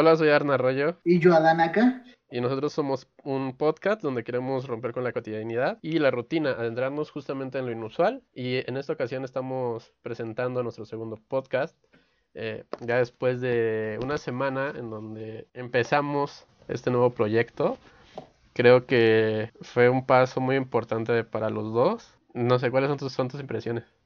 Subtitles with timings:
[0.00, 0.96] Hola, soy Arna Arroyo.
[1.02, 2.04] Y yo, Adanaka.
[2.30, 7.10] Y nosotros somos un podcast donde queremos romper con la cotidianidad y la rutina, adentrarnos
[7.10, 8.22] justamente en lo inusual.
[8.32, 11.76] Y en esta ocasión estamos presentando nuestro segundo podcast.
[12.34, 17.76] Eh, ya después de una semana en donde empezamos este nuevo proyecto,
[18.52, 22.14] creo que fue un paso muy importante para los dos.
[22.34, 23.97] No sé cuáles son tus, son tus impresiones.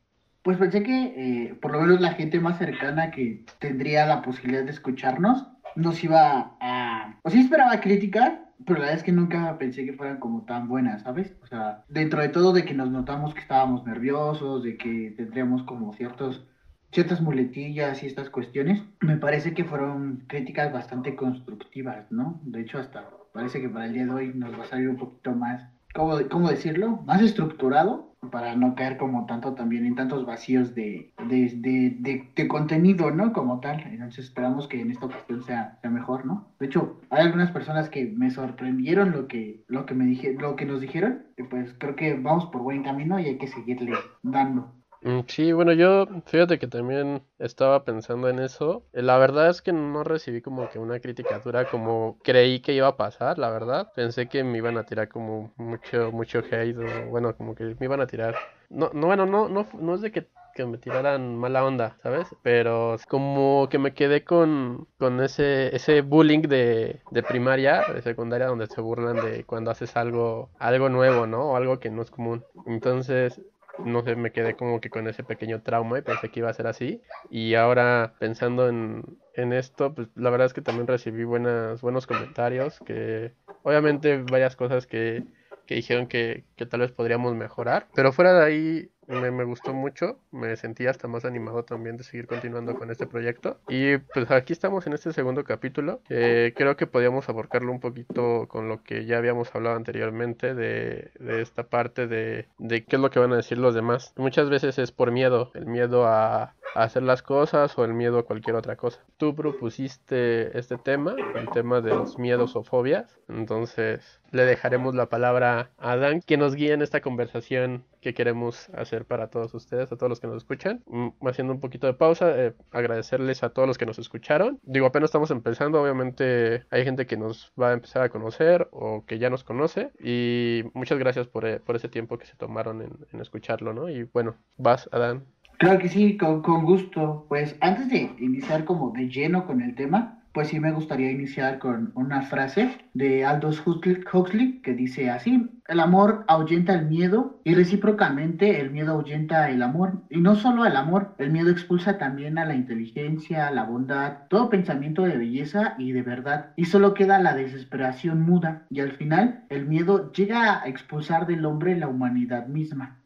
[0.43, 4.65] Pues pensé que eh, por lo menos la gente más cercana que tendría la posibilidad
[4.65, 5.47] de escucharnos
[5.77, 7.19] nos iba a...
[7.23, 10.69] O sí esperaba crítica, pero la verdad es que nunca pensé que fueran como tan
[10.69, 11.35] buenas, ¿sabes?
[11.43, 15.63] O sea, dentro de todo de que nos notamos que estábamos nerviosos, de que tendríamos
[15.63, 16.47] como ciertos
[16.93, 22.39] ciertas muletillas y estas cuestiones, me parece que fueron críticas bastante constructivas, ¿no?
[22.45, 24.97] De hecho, hasta parece que para el día de hoy nos va a salir un
[24.97, 25.63] poquito más,
[25.95, 27.03] ¿cómo, cómo decirlo?
[27.07, 31.97] Más estructurado para no caer como tanto también en tantos vacíos de, de,
[32.35, 33.33] de, contenido, ¿no?
[33.33, 33.81] Como tal.
[33.83, 36.53] Entonces esperamos que en esta ocasión sea, sea mejor, ¿no?
[36.59, 40.57] De hecho, hay algunas personas que me sorprendieron lo que, lo que me dije, lo
[40.57, 43.93] que nos dijeron, y pues creo que vamos por buen camino y hay que seguirle
[44.23, 44.73] dando.
[45.05, 48.87] Mm, sí, bueno, yo fíjate que también estaba pensando en eso.
[48.93, 52.87] La verdad es que no recibí como que una crítica dura como creí que iba
[52.89, 53.91] a pasar, la verdad.
[53.95, 57.87] Pensé que me iban a tirar como mucho, mucho hate o bueno, como que me
[57.87, 58.41] iban a tirar.
[58.69, 62.37] No, no, bueno, no, no, no es de que, que me tiraran mala onda, ¿sabes?
[62.43, 68.47] Pero como que me quedé con, con ese, ese bullying de, de primaria, de secundaria,
[68.47, 71.51] donde se burlan de cuando haces algo, algo nuevo, ¿no?
[71.53, 72.45] O algo que no es común.
[72.67, 73.41] Entonces,
[73.77, 76.55] no sé, me quedé como que con ese pequeño trauma y pensé que iba a
[76.55, 77.03] ser así.
[77.29, 82.07] Y ahora pensando en, en esto, pues la verdad es que también recibí buenas, buenos
[82.07, 85.27] comentarios, que obviamente varias cosas que,
[85.67, 87.91] que dijeron que, que tal vez podríamos mejorar.
[87.95, 92.27] Pero fuera de ahí, me, gustó mucho, me sentí hasta más animado también de seguir
[92.27, 93.59] continuando con este proyecto.
[93.69, 96.01] Y pues aquí estamos en este segundo capítulo.
[96.09, 101.11] Eh, creo que podíamos aborcarlo un poquito con lo que ya habíamos hablado anteriormente de,
[101.19, 104.13] de esta parte de, de, qué es lo que van a decir los demás.
[104.17, 108.19] Muchas veces es por miedo, el miedo a, a hacer las cosas o el miedo
[108.19, 109.01] a cualquier otra cosa.
[109.17, 113.19] Tú propusiste este tema, el tema de los miedos o fobias.
[113.29, 118.69] Entonces le dejaremos la palabra a Dan, que nos guíe en esta conversación que queremos
[118.71, 120.83] hacer para todos ustedes, a todos los que nos escuchan.
[120.87, 124.59] Mm, haciendo un poquito de pausa, eh, agradecerles a todos los que nos escucharon.
[124.63, 129.05] Digo, apenas estamos empezando, obviamente hay gente que nos va a empezar a conocer o
[129.07, 129.93] que ya nos conoce.
[130.03, 133.89] Y muchas gracias por, eh, por ese tiempo que se tomaron en, en escucharlo, ¿no?
[133.89, 135.25] Y bueno, vas, Adán.
[135.59, 137.27] Claro que sí, con, con gusto.
[137.29, 141.59] Pues antes de iniciar como de lleno con el tema, pues sí me gustaría iniciar
[141.59, 147.55] con una frase de Aldous Huxley que dice así, el amor ahuyenta el miedo y
[147.55, 150.03] recíprocamente el miedo ahuyenta el amor.
[150.11, 154.49] Y no solo el amor, el miedo expulsa también a la inteligencia, la bondad, todo
[154.49, 156.53] pensamiento de belleza y de verdad.
[156.57, 161.45] Y solo queda la desesperación muda y al final el miedo llega a expulsar del
[161.45, 162.97] hombre la humanidad misma.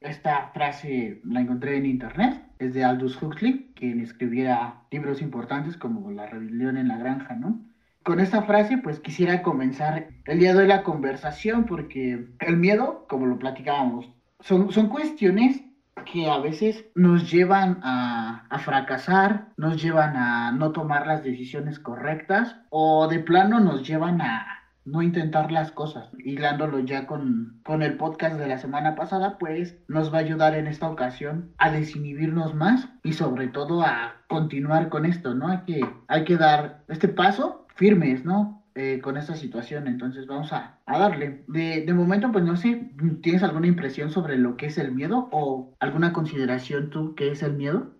[0.00, 6.10] Esta frase la encontré en internet, es de Aldous Huxley, quien escribiera libros importantes como
[6.10, 7.60] La rebelión en la granja, ¿no?
[8.02, 13.06] Con esta frase, pues quisiera comenzar el día de hoy la conversación, porque el miedo,
[13.08, 15.62] como lo platicábamos, son, son cuestiones
[16.12, 21.78] que a veces nos llevan a, a, fracasar, nos llevan a no tomar las decisiones
[21.78, 26.10] correctas o de plano nos llevan a, no intentar las cosas.
[26.18, 30.54] Hilándolo ya con, con el podcast de la semana pasada, pues nos va a ayudar
[30.54, 35.48] en esta ocasión a desinhibirnos más y sobre todo a continuar con esto, ¿no?
[35.48, 38.62] Hay que, hay que dar este paso firmes, ¿no?
[38.74, 41.44] Eh, con esta situación, entonces vamos a, a darle.
[41.46, 45.28] De, de, momento, pues no sé, ¿tienes alguna impresión sobre lo que es el miedo
[45.30, 47.92] o alguna consideración tú que es el miedo?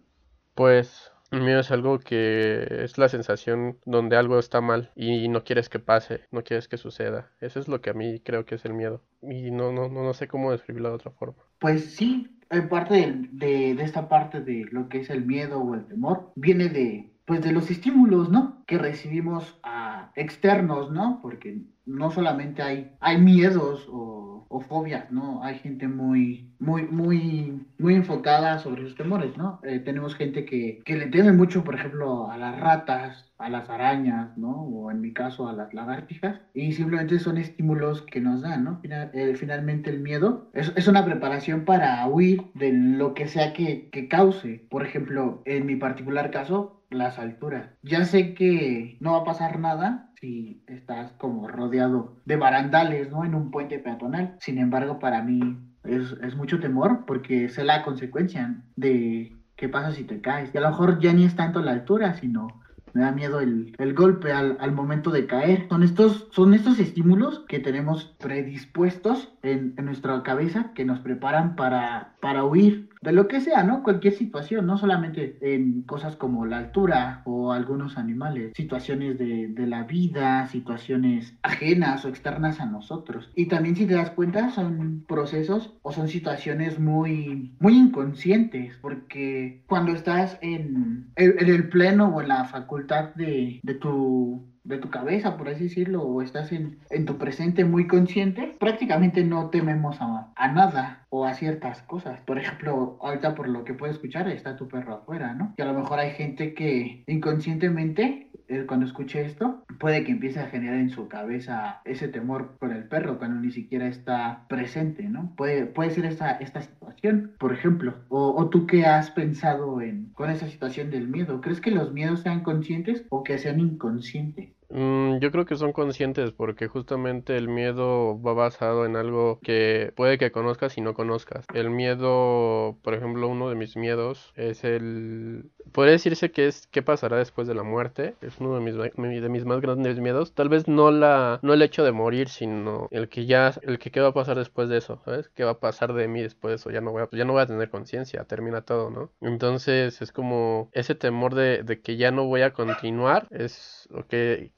[0.54, 5.44] Pues el miedo es algo que es la sensación donde algo está mal y no
[5.44, 7.30] quieres que pase, no quieres que suceda.
[7.40, 9.02] Eso es lo que a mí creo que es el miedo.
[9.22, 11.42] Y no, no, no, no sé cómo describirlo de otra forma.
[11.58, 15.60] Pues sí, en parte de, de, de esta parte de lo que es el miedo
[15.60, 18.62] o el temor, viene de, pues de los estímulos, ¿no?
[18.66, 21.20] Que recibimos a externos, ¿no?
[21.22, 24.21] Porque no solamente hay, hay miedos o,
[24.52, 25.42] o, fobias, ¿no?
[25.42, 29.60] Hay gente muy, muy, muy, muy enfocada sobre sus temores, ¿no?
[29.62, 33.68] Eh, tenemos gente que, que le teme mucho, por ejemplo, a las ratas, a las
[33.68, 34.62] arañas, ¿no?
[34.62, 36.40] O en mi caso a las lagartijas.
[36.54, 38.78] Y simplemente son estímulos que nos dan, ¿no?
[38.80, 43.52] Final, eh, finalmente el miedo es, es, una preparación para huir de lo que sea
[43.52, 44.64] que, que cause.
[44.68, 47.70] Por ejemplo, en mi particular caso, las alturas.
[47.82, 53.24] Ya sé que no va a pasar nada si estás como rodeado de barandales, ¿no?
[53.24, 54.36] En un puente peatonal.
[54.40, 59.92] Sin embargo, para mí es, es mucho temor porque sé la consecuencia de qué pasa
[59.92, 60.50] si te caes.
[60.54, 62.48] Y a lo mejor ya ni es tanto la altura, sino
[62.94, 65.66] me da miedo el, el golpe al, al, momento de caer.
[65.68, 71.56] Son estos, son estos estímulos que tenemos predispuestos en, en nuestra cabeza que nos preparan
[71.56, 73.82] para, para huir de lo que sea, ¿no?
[73.82, 79.66] Cualquier situación, no solamente en cosas como la altura o algunos animales, situaciones de, de,
[79.66, 83.30] la vida, situaciones ajenas o externas a nosotros.
[83.34, 89.62] Y también si te das cuenta son procesos o son situaciones muy, muy inconscientes, porque
[89.66, 94.90] cuando estás en, en, el pleno o en la facultad de, de tu de tu
[94.90, 100.00] cabeza, por así decirlo, o estás en, en tu presente muy consciente, prácticamente no tememos
[100.00, 102.20] a, a, nada o a ciertas cosas.
[102.20, 105.54] Por ejemplo, ahorita por lo que puedo escuchar, está tu perro afuera, ¿no?
[105.56, 110.38] Y a lo mejor hay gente que inconscientemente, eh, cuando escuche esto, puede que empiece
[110.38, 115.02] a generar en su cabeza ese temor por el perro cuando ni siquiera está presente,
[115.08, 115.34] ¿no?
[115.36, 117.96] Puede, puede ser esta, esta situación, por ejemplo.
[118.08, 121.40] O, o tú qué has pensado en, con esa situación del miedo.
[121.40, 124.54] ¿Crees que los miedos sean conscientes o que sean inconscientes?
[124.72, 129.92] Mm, yo creo que son conscientes porque justamente el miedo va basado en algo que
[129.96, 131.44] puede que conozcas y no conozcas.
[131.52, 135.50] El miedo, por ejemplo, uno de mis miedos es el...
[135.72, 138.14] Podría decirse que es qué pasará después de la muerte.
[138.22, 138.74] Es uno de mis,
[139.22, 140.32] de mis más grandes miedos.
[140.32, 143.90] Tal vez no, la, no el hecho de morir, sino el que ya, el que
[143.90, 145.28] qué va a pasar después de eso, ¿sabes?
[145.30, 146.70] ¿Qué va a pasar de mí después de eso?
[146.70, 149.10] Ya no voy a, ya no voy a tener conciencia, termina todo, ¿no?
[149.20, 154.06] Entonces es como ese temor de, de que ya no voy a continuar, es lo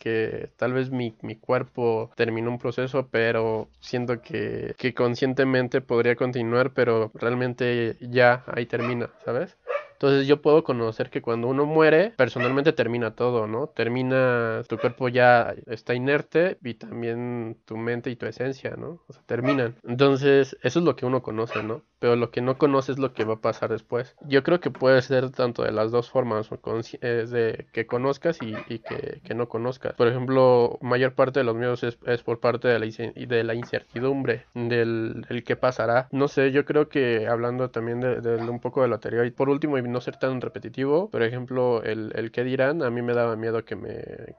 [0.05, 6.15] que tal vez mi, mi cuerpo terminó un proceso, pero siento que, que conscientemente podría
[6.15, 9.57] continuar, pero realmente ya ahí termina, ¿sabes?
[9.95, 13.69] Entonces yo puedo conocer que cuando uno muere, personalmente termina todo, ¿no?
[13.69, 19.01] Termina, tu cuerpo ya está inerte y también tu mente y tu esencia, ¿no?
[19.09, 19.77] O sea, terminan.
[19.83, 21.83] Entonces, eso es lo que uno conoce, ¿no?
[22.05, 24.15] Pero lo que no conoce es lo que va a pasar después.
[24.29, 29.23] Yo creo que puede ser tanto de las dos formas, de que conozcas y, que,
[29.25, 29.95] que, no conozcas.
[29.95, 35.25] Por ejemplo, mayor parte de los miedos es, por parte de la, la incertidumbre, del,
[35.47, 36.09] qué pasará.
[36.13, 39.49] No sé, yo creo que hablando también de, un poco de lo anterior, y por
[39.49, 43.15] último, y no ser tan repetitivo, por ejemplo, el, el que dirán, a mí me
[43.15, 43.79] daba miedo que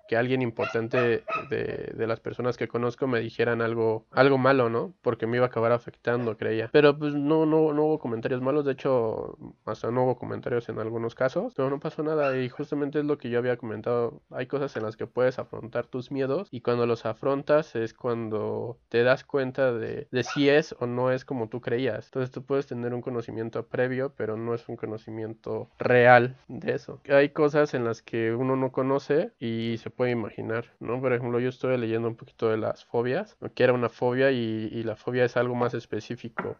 [0.08, 4.94] que alguien importante de, de, las personas que conozco me dijeran algo algo malo, ¿no?
[5.02, 6.70] Porque me iba a acabar afectando, creía.
[6.72, 10.80] Pero pues no no no hubo comentarios malos, de hecho, hasta no hubo comentarios en
[10.80, 14.48] algunos casos, pero no pasó nada y justamente es lo que yo había comentado, hay
[14.48, 19.04] cosas en las que puedes afrontar tus miedos y cuando los afrontas es cuando te
[19.04, 22.06] das cuenta de, si es o no es como tú creías.
[22.08, 27.02] Entonces tú puedes tener un conocimiento previo, pero no es un conocimiento real de eso.
[27.10, 31.00] Hay cosas en las que uno no conoce y se puede imaginar, ¿no?
[31.00, 34.70] Por ejemplo, yo estoy leyendo un poquito de las fobias, que era una fobia y,
[34.72, 36.58] y la fobia es algo más específico.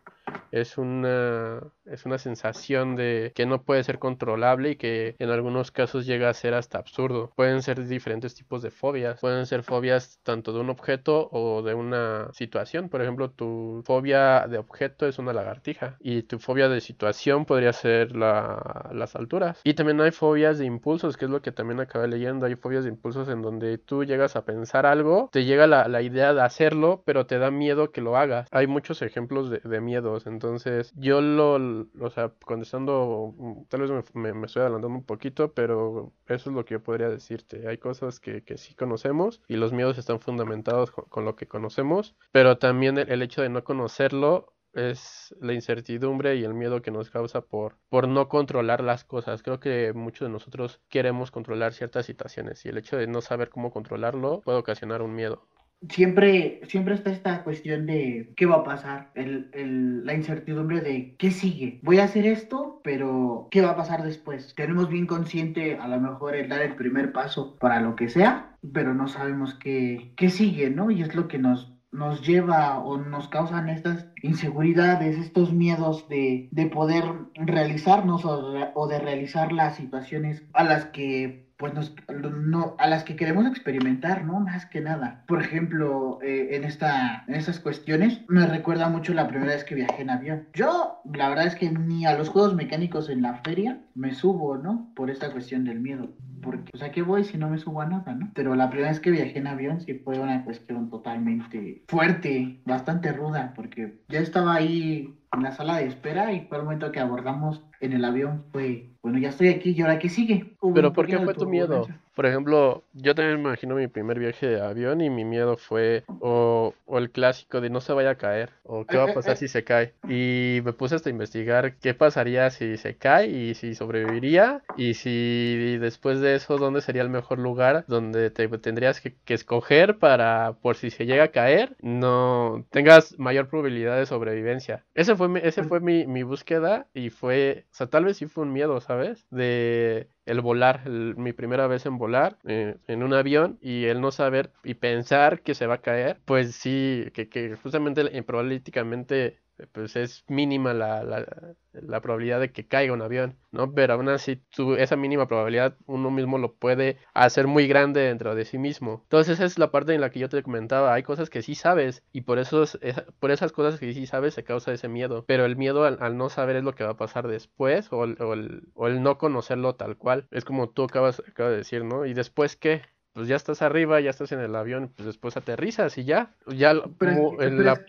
[0.52, 5.72] Es una, es una sensación de que no puede ser controlable y que en algunos
[5.72, 7.32] casos llega a ser hasta absurdo.
[7.36, 9.20] Pueden ser diferentes tipos de fobias.
[9.20, 12.90] Pueden ser fobias tanto de un objeto o de una situación.
[12.90, 17.74] Por ejemplo, tu fobia de objeto es una lagartija y tu fobia de situación podría
[17.74, 19.60] ser la, las alturas.
[19.64, 22.46] Y también hay fobias de impulsos, que es lo que también acabé leyendo.
[22.46, 26.02] Hay fobias de impulsos en donde tú llegas a pensar algo, te llega la, la
[26.02, 28.48] idea de hacerlo, pero te da miedo que lo hagas.
[28.52, 30.28] Hay muchos ejemplos de, de miedos.
[30.28, 30.65] Entonces,
[30.96, 31.56] yo lo,
[32.00, 33.36] o sea, contestando,
[33.70, 37.10] tal vez me, me, estoy adelantando un poquito, pero eso es lo que yo podría
[37.10, 37.68] decirte.
[37.68, 41.48] Hay cosas que, que sí conocemos y los miedos están fundamentados con, con lo que
[41.48, 46.82] conocemos, pero también el, el hecho de no conocerlo es la incertidumbre y el miedo
[46.82, 49.42] que nos causa por, por no controlar las cosas.
[49.42, 53.50] Creo que muchos de nosotros queremos controlar ciertas situaciones y el hecho de no saber
[53.50, 55.48] cómo controlarlo puede ocasionar un miedo
[55.90, 61.16] siempre, siempre está esta cuestión de qué va a pasar, el, el, la incertidumbre de
[61.18, 61.80] qué sigue.
[61.84, 64.54] Voy a hacer esto, pero ¿qué va a pasar después?
[64.56, 68.58] Tenemos bien consciente a lo mejor el dar el primer paso para lo que sea,
[68.74, 70.92] pero no sabemos qué, qué sigue, ¿no?
[70.92, 76.50] Y es lo que nos, nos lleva o nos causan estas inseguridades, estos miedos de,
[76.52, 77.04] de poder
[77.36, 83.04] realizarnos o, o de realizar las situaciones a las que pues nos, no, a las
[83.04, 84.40] que queremos experimentar, ¿no?
[84.40, 85.20] Más que nada.
[85.28, 89.76] Por ejemplo, eh, en, esta, en estas cuestiones, me recuerda mucho la primera vez que
[89.76, 90.44] viajé en avión.
[90.54, 94.58] Yo, la verdad es que ni a los juegos mecánicos en la feria me subo,
[94.58, 94.92] ¿no?
[94.96, 96.14] Por esta cuestión del miedo.
[96.42, 98.32] Porque, o sea, ¿qué voy si no me subo a nada, ¿no?
[98.36, 103.12] Pero la primera vez que viajé en avión sí fue una cuestión totalmente fuerte, bastante
[103.12, 107.00] ruda, porque ya estaba ahí en la sala de espera y fue el momento que
[107.00, 110.56] abordamos en el avión fue, bueno, ya estoy aquí y ahora qué sigue.
[110.60, 111.88] Hubo ¿Pero por qué fue tu miedo?
[112.16, 116.04] Por ejemplo, yo también me imagino mi primer viaje de avión y mi miedo fue
[116.20, 119.36] o, o el clásico de no se vaya a caer o qué va a pasar
[119.38, 119.94] si se cae.
[120.08, 124.94] Y me puse hasta a investigar qué pasaría si se cae y si sobreviviría y
[124.94, 129.98] si después de eso dónde sería el mejor lugar donde te tendrías que, que escoger
[129.98, 134.86] para por si se llega a caer no tengas mayor probabilidad de sobrevivencia.
[134.94, 138.28] Ese fue mi, ese fue mi, mi búsqueda y fue, o sea, tal vez sí
[138.28, 139.26] fue un miedo, ¿sabes?
[139.30, 144.12] De el volar, mi primera vez en volar eh, en un avión y el no
[144.12, 149.40] saber y pensar que se va a caer, pues sí, que, que justamente eh, probabilísticamente
[149.72, 151.26] pues es mínima la, la,
[151.72, 153.74] la, probabilidad de que caiga un avión, ¿no?
[153.74, 158.36] Pero aún así, tú, esa mínima probabilidad uno mismo lo puede hacer muy grande dentro
[158.36, 159.02] de sí mismo.
[159.04, 161.56] Entonces esa es la parte en la que yo te comentaba, hay cosas que sí
[161.56, 162.78] sabes y por, eso es,
[163.20, 166.30] por esas cosas que sí sabes se causa ese miedo, pero el miedo al, no
[166.30, 169.18] saber es lo que va a pasar después o el, o, el, o el, no
[169.18, 170.28] conocerlo tal cual.
[170.32, 172.06] Es como tú acabas, acabas de decir, ¿no?
[172.06, 172.82] ¿Y después qué?
[173.14, 176.74] Pues ya estás arriba, ya estás en el avión, pues después aterrizas y ya, ya
[176.98, 177.82] pero como en la...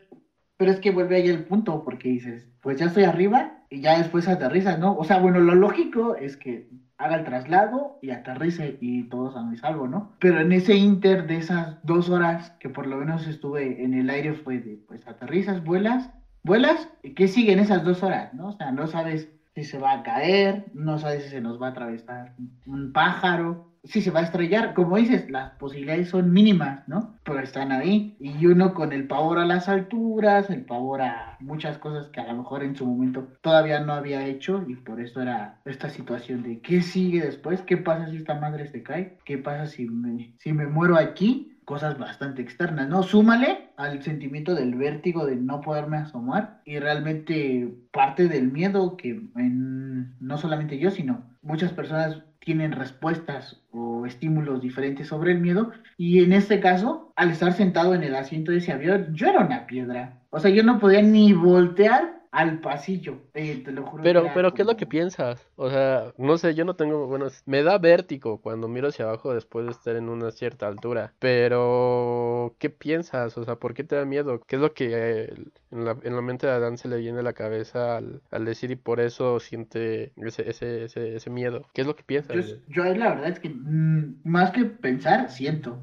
[0.57, 3.99] pero es que vuelve ahí el punto, porque dices, pues ya estoy arriba y ya
[3.99, 4.97] después aterrizas, ¿no?
[4.97, 9.43] O sea, bueno, lo lógico es que haga el traslado y aterrice y todos a
[9.43, 10.13] mi salvo, ¿no?
[10.19, 14.09] Pero en ese inter de esas dos horas que por lo menos estuve en el
[14.09, 16.11] aire fue de, pues aterrizas, vuelas,
[16.43, 18.49] vuelas, ¿y qué sigue en esas dos horas, ¿no?
[18.49, 21.69] O sea, no sabes si se va a caer, no sabes si se nos va
[21.69, 22.35] a atravesar
[22.67, 27.00] un pájaro, si se va a estrellar, como dices, las posibilidades son mínimas, ¿no?
[27.23, 28.07] Pero están ahí.
[28.19, 32.25] Y uno con el pavor a las alturas, el pavor a muchas cosas que a
[32.25, 36.43] lo mejor en su momento todavía no había hecho y por eso era esta situación
[36.43, 40.31] de qué sigue después, qué pasa si esta madre se cae, qué pasa si me,
[40.38, 41.43] si me muero aquí.
[41.64, 43.02] Cosas bastante externas, ¿no?
[43.02, 49.16] Súmale al sentimiento del vértigo de no poderme asomar y realmente parte del miedo que
[49.35, 52.16] en- no solamente yo, sino muchas personas
[52.47, 55.73] tienen respuestas o estímulos diferentes sobre el miedo.
[55.99, 59.45] Y en este caso, al estar sentado en el asiento de ese avión, yo era
[59.45, 60.23] una piedra.
[60.31, 63.16] O sea, yo no podía ni voltear al pasillo.
[63.33, 64.02] Eh, te lo juro.
[64.02, 65.49] que Pero, pero, ¿qué es lo que piensas?
[65.57, 69.33] O sea, no sé, yo no tengo, bueno, me da vértigo cuando miro hacia abajo
[69.33, 71.14] después de estar en una cierta altura.
[71.19, 73.38] Pero, ¿qué piensas?
[73.38, 74.43] O sea, ¿por qué te da miedo?
[74.47, 75.35] ¿Qué es lo que eh,
[75.71, 78.45] en la, en la mente de Adán se le viene a la cabeza al, al
[78.45, 81.64] decir y por eso siente ese, ese, ese, ese miedo?
[81.73, 82.37] ¿Qué es lo que piensas?
[82.37, 85.83] Yo, yo la verdad es que mm, más que pensar, siento.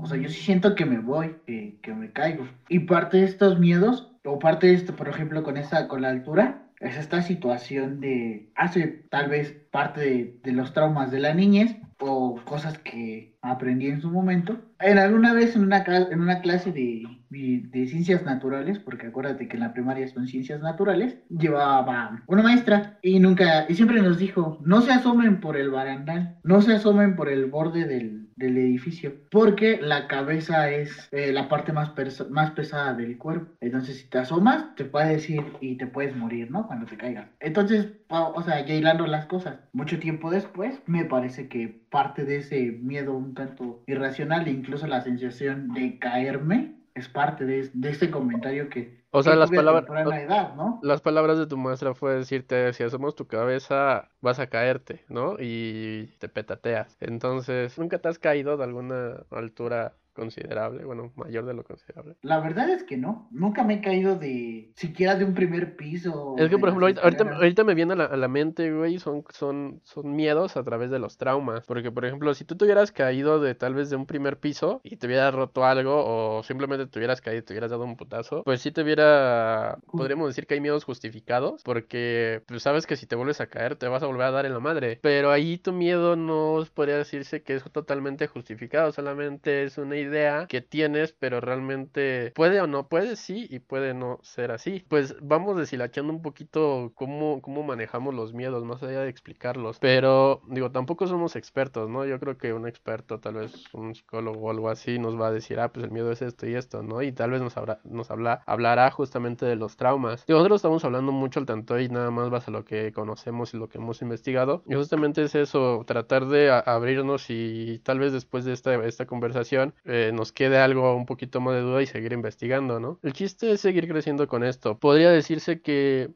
[0.00, 2.48] O sea, yo sí siento que me voy, que, que me caigo.
[2.70, 6.10] Y parte de estos miedos, o parte de esto, por ejemplo, con esta, con la
[6.10, 11.76] altura, es esta situación de hace tal vez parte de, los traumas de la niñez
[12.00, 14.60] o cosas que aprendí en su momento.
[14.80, 19.56] En alguna vez en una, en una clase de, de ciencias naturales, porque acuérdate que
[19.56, 24.58] en la primaria son ciencias naturales, llevaba una maestra y nunca, y siempre nos dijo,
[24.64, 29.12] no se asomen por el barandal, no se asomen por el borde del, del edificio,
[29.30, 31.88] porque la cabeza es eh, la parte más,
[32.28, 33.46] más pesada del cuerpo.
[33.60, 36.64] Entonces, si te asomas, te puedes ir y te puedes morir, ¿no?
[36.64, 37.26] Cuando te caigas.
[37.40, 39.56] Entonces, o sea, ya hilando las cosas.
[39.72, 44.86] Mucho tiempo después, me parece que parte de ese miedo un tanto irracional e incluso
[44.86, 49.50] la sensación de caerme es parte de, de este comentario que, O sea, que las
[49.50, 50.78] palabras, temprana edad, ¿no?
[50.82, 55.36] las palabras de tu maestra fue decirte, si asomos tu cabeza, vas a caerte, ¿no?
[55.38, 56.96] Y te petateas.
[57.00, 60.84] Entonces, ¿nunca te has caído de alguna altura considerable?
[60.84, 62.16] Bueno, mayor de lo considerable.
[62.22, 63.28] La verdad es que no.
[63.30, 66.34] Nunca me he caído de siquiera de un primer piso.
[66.38, 68.98] Es que, por ejemplo, ahorita, ahorita, ahorita me viene a la, a la mente, güey,
[68.98, 71.64] son, son, son miedos a través de los traumas.
[71.66, 74.80] Porque, por ejemplo, si tú te hubieras caído de tal vez de un primer piso
[74.84, 77.96] y te hubieras roto algo o simplemente te hubieras caído y te hubieras dado un
[77.96, 82.96] putazo, pues sí te hubiera, podríamos decir que hay miedos justificados porque pues sabes que
[82.96, 84.98] si te vuelves a caer te vas a volver a dar en la madre.
[85.02, 90.46] Pero ahí tu miedo no podría decirse que es totalmente justificado, solamente es una idea
[90.48, 94.84] que tienes, pero realmente puede o no puede, sí, y puede no ser así.
[94.88, 99.78] Pues vamos deshilachando un poquito cómo, cómo manejamos los miedos, más allá de explicarlos.
[99.78, 102.04] Pero digo, tampoco somos expertos, ¿no?
[102.04, 105.32] Yo creo que un experto, tal vez un psicólogo o algo así, nos va a
[105.32, 107.02] decir, ah, pues el miedo es esto y esto, ¿no?
[107.02, 110.24] Y tal vez nos, habrá, nos habla, hablará justamente de los traumas.
[110.26, 113.54] Y nosotros estamos hablando mucho al tanto y nada más base a lo que conocemos
[113.54, 114.62] y lo que hemos investigado.
[114.66, 119.74] Y justamente es eso, tratar de abrirnos y tal vez después de esta, esta conversación
[119.92, 122.98] eh, nos quede algo un poquito más de duda y seguir investigando, ¿no?
[123.02, 124.78] El chiste es seguir creciendo con esto.
[124.78, 126.10] Podría decirse que,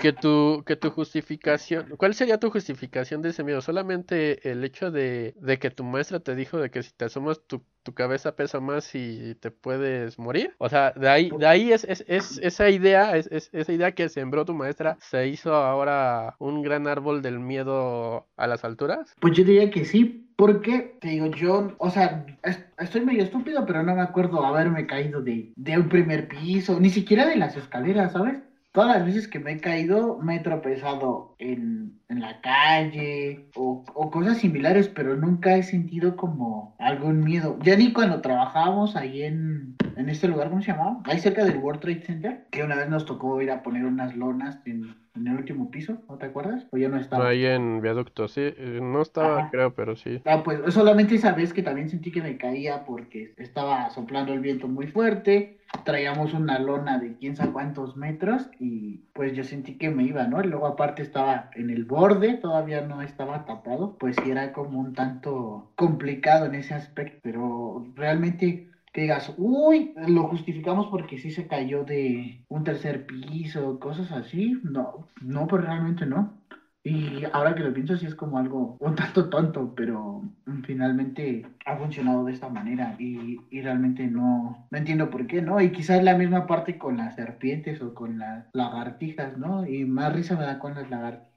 [0.00, 3.60] que, tu, que tu justificación, ¿cuál sería tu justificación de ese miedo?
[3.60, 7.40] Solamente el hecho de, de que tu maestra te dijo de que si te asomas
[7.46, 10.54] tu, tu cabeza pesa más y te puedes morir.
[10.58, 14.08] O sea, de ahí, de ahí es, es, es esa idea, es- esa idea que
[14.08, 19.14] sembró tu maestra, se hizo ahora un gran árbol del miedo a las alturas.
[19.20, 22.26] Pues yo diría que sí, Porque, te digo, yo, o sea,
[22.78, 26.90] estoy medio estúpido, pero no me acuerdo haberme caído de, de un primer piso, ni
[26.90, 28.38] siquiera de las escaleras, ¿sabes?
[28.76, 33.82] todas las veces que me he caído me he tropezado en, en la calle o,
[33.94, 37.58] o, cosas similares, pero nunca he sentido como algún miedo.
[37.62, 41.00] Ya ni cuando trabajábamos ahí en, en este lugar, ¿cómo se llamaba?
[41.04, 44.14] Ahí cerca del World Trade Center, que una vez nos tocó ir a poner unas
[44.14, 46.66] lonas en en el último piso, ¿no te acuerdas?
[46.70, 47.28] O ya no estaba.
[47.28, 50.20] Ahí en viaducto, sí, eh, no estaba, creo, pero sí.
[50.24, 54.40] Ah, pues solamente esa vez que también sentí que me caía porque estaba soplando el
[54.40, 59.78] viento muy fuerte, traíamos una lona de quién sabe cuántos metros y pues yo sentí
[59.78, 60.42] que me iba, ¿no?
[60.42, 64.78] Y luego aparte estaba en el borde, todavía no estaba tapado, pues sí era como
[64.80, 71.30] un tanto complicado en ese aspecto, pero realmente que digas, uy, lo justificamos porque sí
[71.30, 74.58] se cayó de un tercer piso, cosas así.
[74.62, 76.32] No, no, pero realmente no.
[76.82, 80.22] Y ahora que lo pienso, sí es como algo un tanto tonto, pero
[80.64, 85.60] finalmente ha funcionado de esta manera y, y, realmente no, no entiendo por qué, ¿no?
[85.60, 89.66] Y quizás la misma parte con las serpientes o con las lagartijas, ¿no?
[89.66, 91.35] Y más risa me da con las lagartijas,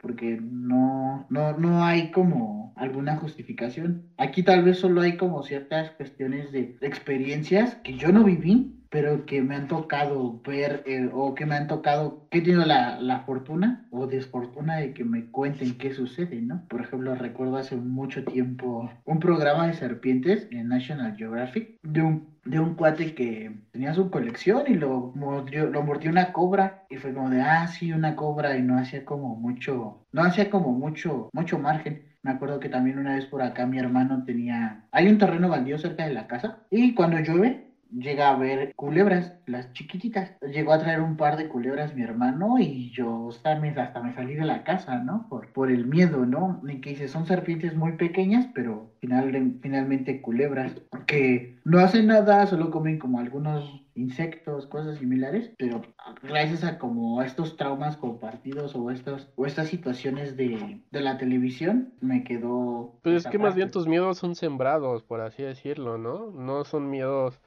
[0.00, 3.98] porque no, no, no hay como alguna justificación.
[4.16, 9.24] Aquí tal vez solo hay como ciertas cuestiones de experiencias que yo no viví, pero
[9.26, 12.98] que me han tocado ver eh, o que me han tocado, que he tenido la,
[13.00, 16.62] la, fortuna o desfortuna de que me cuenten qué sucede, ¿no?
[16.68, 22.22] Por ejemplo, recuerdo hace mucho tiempo un programa de serpientes en National Geographic de un
[22.48, 26.96] de un cuate que tenía su colección y lo mordió, lo mordió una cobra y
[26.96, 30.72] fue como de, ah, sí, una cobra y no hacía como mucho, no hacía como
[30.72, 32.04] mucho, mucho margen.
[32.22, 35.78] Me acuerdo que también una vez por acá mi hermano tenía, hay un terreno baldío
[35.78, 40.32] cerca de la casa y cuando llueve llega a ver culebras, las chiquititas.
[40.42, 44.14] Llegó a traer un par de culebras mi hermano y yo hasta me, hasta me
[44.14, 45.26] salí de la casa, ¿no?
[45.28, 46.60] Por, por el miedo, ¿no?
[46.66, 50.72] Y que dice, son serpientes muy pequeñas, pero final, finalmente culebras,
[51.06, 55.82] que no hacen nada, solo comen como algunos insectos, cosas similares, pero
[56.22, 61.92] gracias a como estos traumas compartidos o estas, o estas situaciones de, de la televisión,
[62.00, 63.00] me quedó...
[63.02, 66.30] Pues es que más bien tus miedos son sembrados, por así decirlo, ¿no?
[66.30, 67.40] No son miedos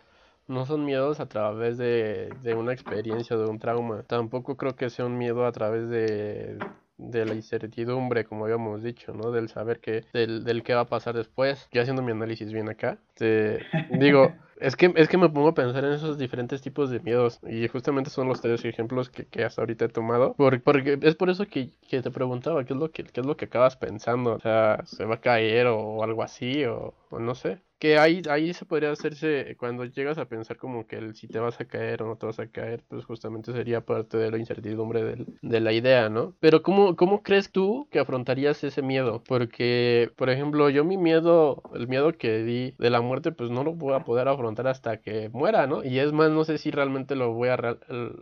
[0.52, 4.04] no son miedos a través de, de una experiencia, de un trauma.
[4.04, 6.58] Tampoco creo que sea un miedo a través de,
[6.98, 9.32] de la incertidumbre, como habíamos dicho, ¿no?
[9.32, 11.68] Del saber que, del, del qué va a pasar después.
[11.72, 13.60] Yo haciendo mi análisis bien acá, te
[14.00, 17.40] digo, es que, es que me pongo a pensar en esos diferentes tipos de miedos
[17.48, 20.36] y justamente son los tres ejemplos que, que hasta ahorita he tomado.
[20.36, 23.36] porque es por eso que, que, te preguntaba qué es lo que, qué es lo
[23.36, 24.34] que acabas pensando.
[24.34, 27.60] O sea, ¿se va a caer o, algo así o, o no sé?
[27.82, 31.40] Que ahí, ahí se podría hacerse, cuando llegas a pensar como que el, si te
[31.40, 34.38] vas a caer o no te vas a caer, pues justamente sería parte de la
[34.38, 36.36] incertidumbre del, de la idea, ¿no?
[36.40, 39.24] Pero ¿cómo, ¿cómo crees tú que afrontarías ese miedo?
[39.28, 43.64] Porque, por ejemplo, yo mi miedo, el miedo que di de la muerte, pues no
[43.64, 45.84] lo voy a poder afrontar hasta que muera, ¿no?
[45.84, 47.56] Y es más, no sé si realmente lo voy a,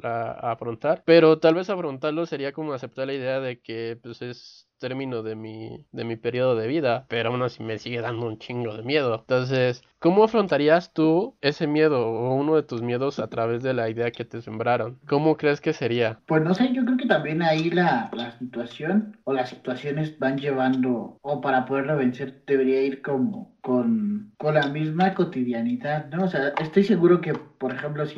[0.04, 4.69] a afrontar, pero tal vez afrontarlo sería como aceptar la idea de que pues es
[4.80, 8.40] término de mi, de mi periodo de vida, pero aún así me sigue dando un
[8.40, 9.20] chingo de miedo.
[9.20, 13.90] Entonces, ¿cómo afrontarías tú ese miedo o uno de tus miedos a través de la
[13.90, 15.00] idea que te sembraron?
[15.08, 16.22] ¿Cómo crees que sería?
[16.26, 20.38] Pues no sé, yo creo que también ahí la, la situación o las situaciones van
[20.38, 26.26] llevando, o para poderlo vencer, debería ir como con, con la misma cotidianidad, ¿no?
[26.26, 28.18] O sea, estoy seguro que, por ejemplo, si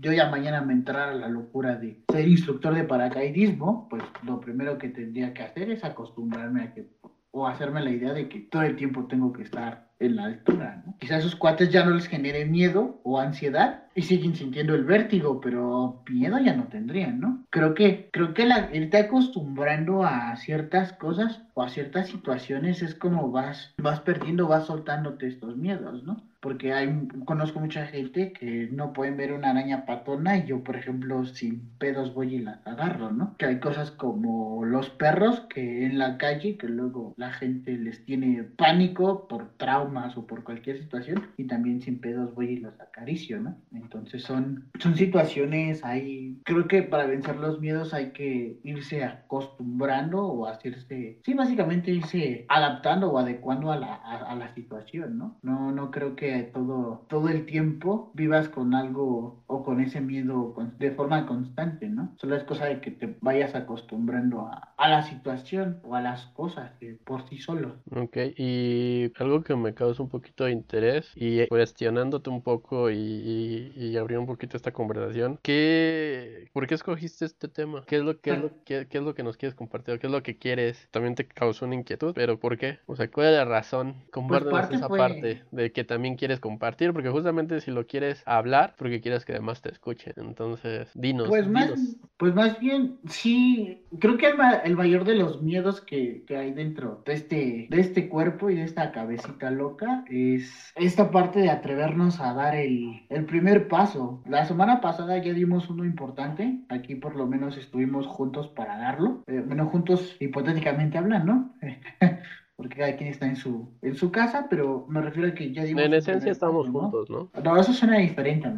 [0.00, 4.78] yo ya mañana me entrara la locura de ser instructor de paracaidismo, pues lo primero
[4.78, 6.86] que tendría que hacer es acostumbrarme a que,
[7.30, 10.82] o hacerme la idea de que todo el tiempo tengo que estar en la altura,
[10.84, 10.96] ¿no?
[10.98, 15.40] Quizás esos cuates ya no les genere miedo o ansiedad y siguen sintiendo el vértigo,
[15.40, 17.44] pero miedo ya no tendrían, ¿no?
[17.50, 22.94] Creo que, creo que la, irte acostumbrando a ciertas cosas o a ciertas situaciones es
[22.94, 26.22] como vas, vas perdiendo, vas soltándote estos miedos, ¿no?
[26.42, 30.74] porque hay, conozco mucha gente que no pueden ver una araña patona y yo, por
[30.74, 33.36] ejemplo, sin pedos voy y la agarro, ¿no?
[33.38, 38.04] Que hay cosas como los perros que en la calle, que luego la gente les
[38.04, 39.50] tiene pánico por
[39.92, 43.56] traumas o por cualquier situación y también sin pedos voy y los acaricio, ¿no?
[43.72, 50.24] Entonces son, son situaciones ahí, creo que para vencer los miedos hay que irse acostumbrando
[50.26, 55.38] o hacerse, sí, básicamente irse adaptando o adecuando a la, a la situación, ¿no?
[55.42, 60.54] No, no creo que todo, todo el tiempo vivas con algo o con ese miedo
[60.78, 62.14] de forma constante, ¿no?
[62.16, 66.26] Solo es cosa de que te vayas acostumbrando a, a la situación o a las
[66.26, 66.72] cosas
[67.04, 67.76] por sí solo.
[67.94, 73.72] Ok, y algo que me causa un poquito de interés y cuestionándote un poco y,
[73.74, 77.82] y, abrir un poquito esta conversación, ¿qué, ¿por qué escogiste este tema?
[77.86, 79.98] ¿Qué es lo, qué es lo, qué, qué es lo que nos quieres compartir?
[79.98, 80.88] ¿Qué es lo que quieres?
[80.92, 82.78] También te causó una inquietud, pero ¿por qué?
[82.86, 83.94] O sea, ¿cuál es la razón?
[83.94, 88.74] Pues Compártenos esa parte de que también quieres compartir, porque justamente si lo quieres hablar,
[88.78, 90.14] porque quieres que además te escuchen.
[90.16, 91.28] Entonces, dinos.
[91.28, 91.72] Pues más,
[92.18, 96.52] pues más bien, sí, creo que el, el mayor de los miedos que, que, hay
[96.52, 99.71] dentro de este, de este cuerpo y de esta cabecita loca
[100.08, 104.22] es esta parte de atrevernos a dar el, el primer paso.
[104.26, 109.22] La semana pasada ya dimos uno importante, aquí por lo menos estuvimos juntos para darlo,
[109.26, 111.54] eh, juntos hipotéticamente hablando, ¿no?
[112.62, 115.64] porque cada quien está en su, en su casa, pero me refiero a que ya
[115.64, 115.82] dimos...
[115.82, 117.28] En esencia estamos juntos, ¿no?
[117.42, 118.48] No, eso suena diferente.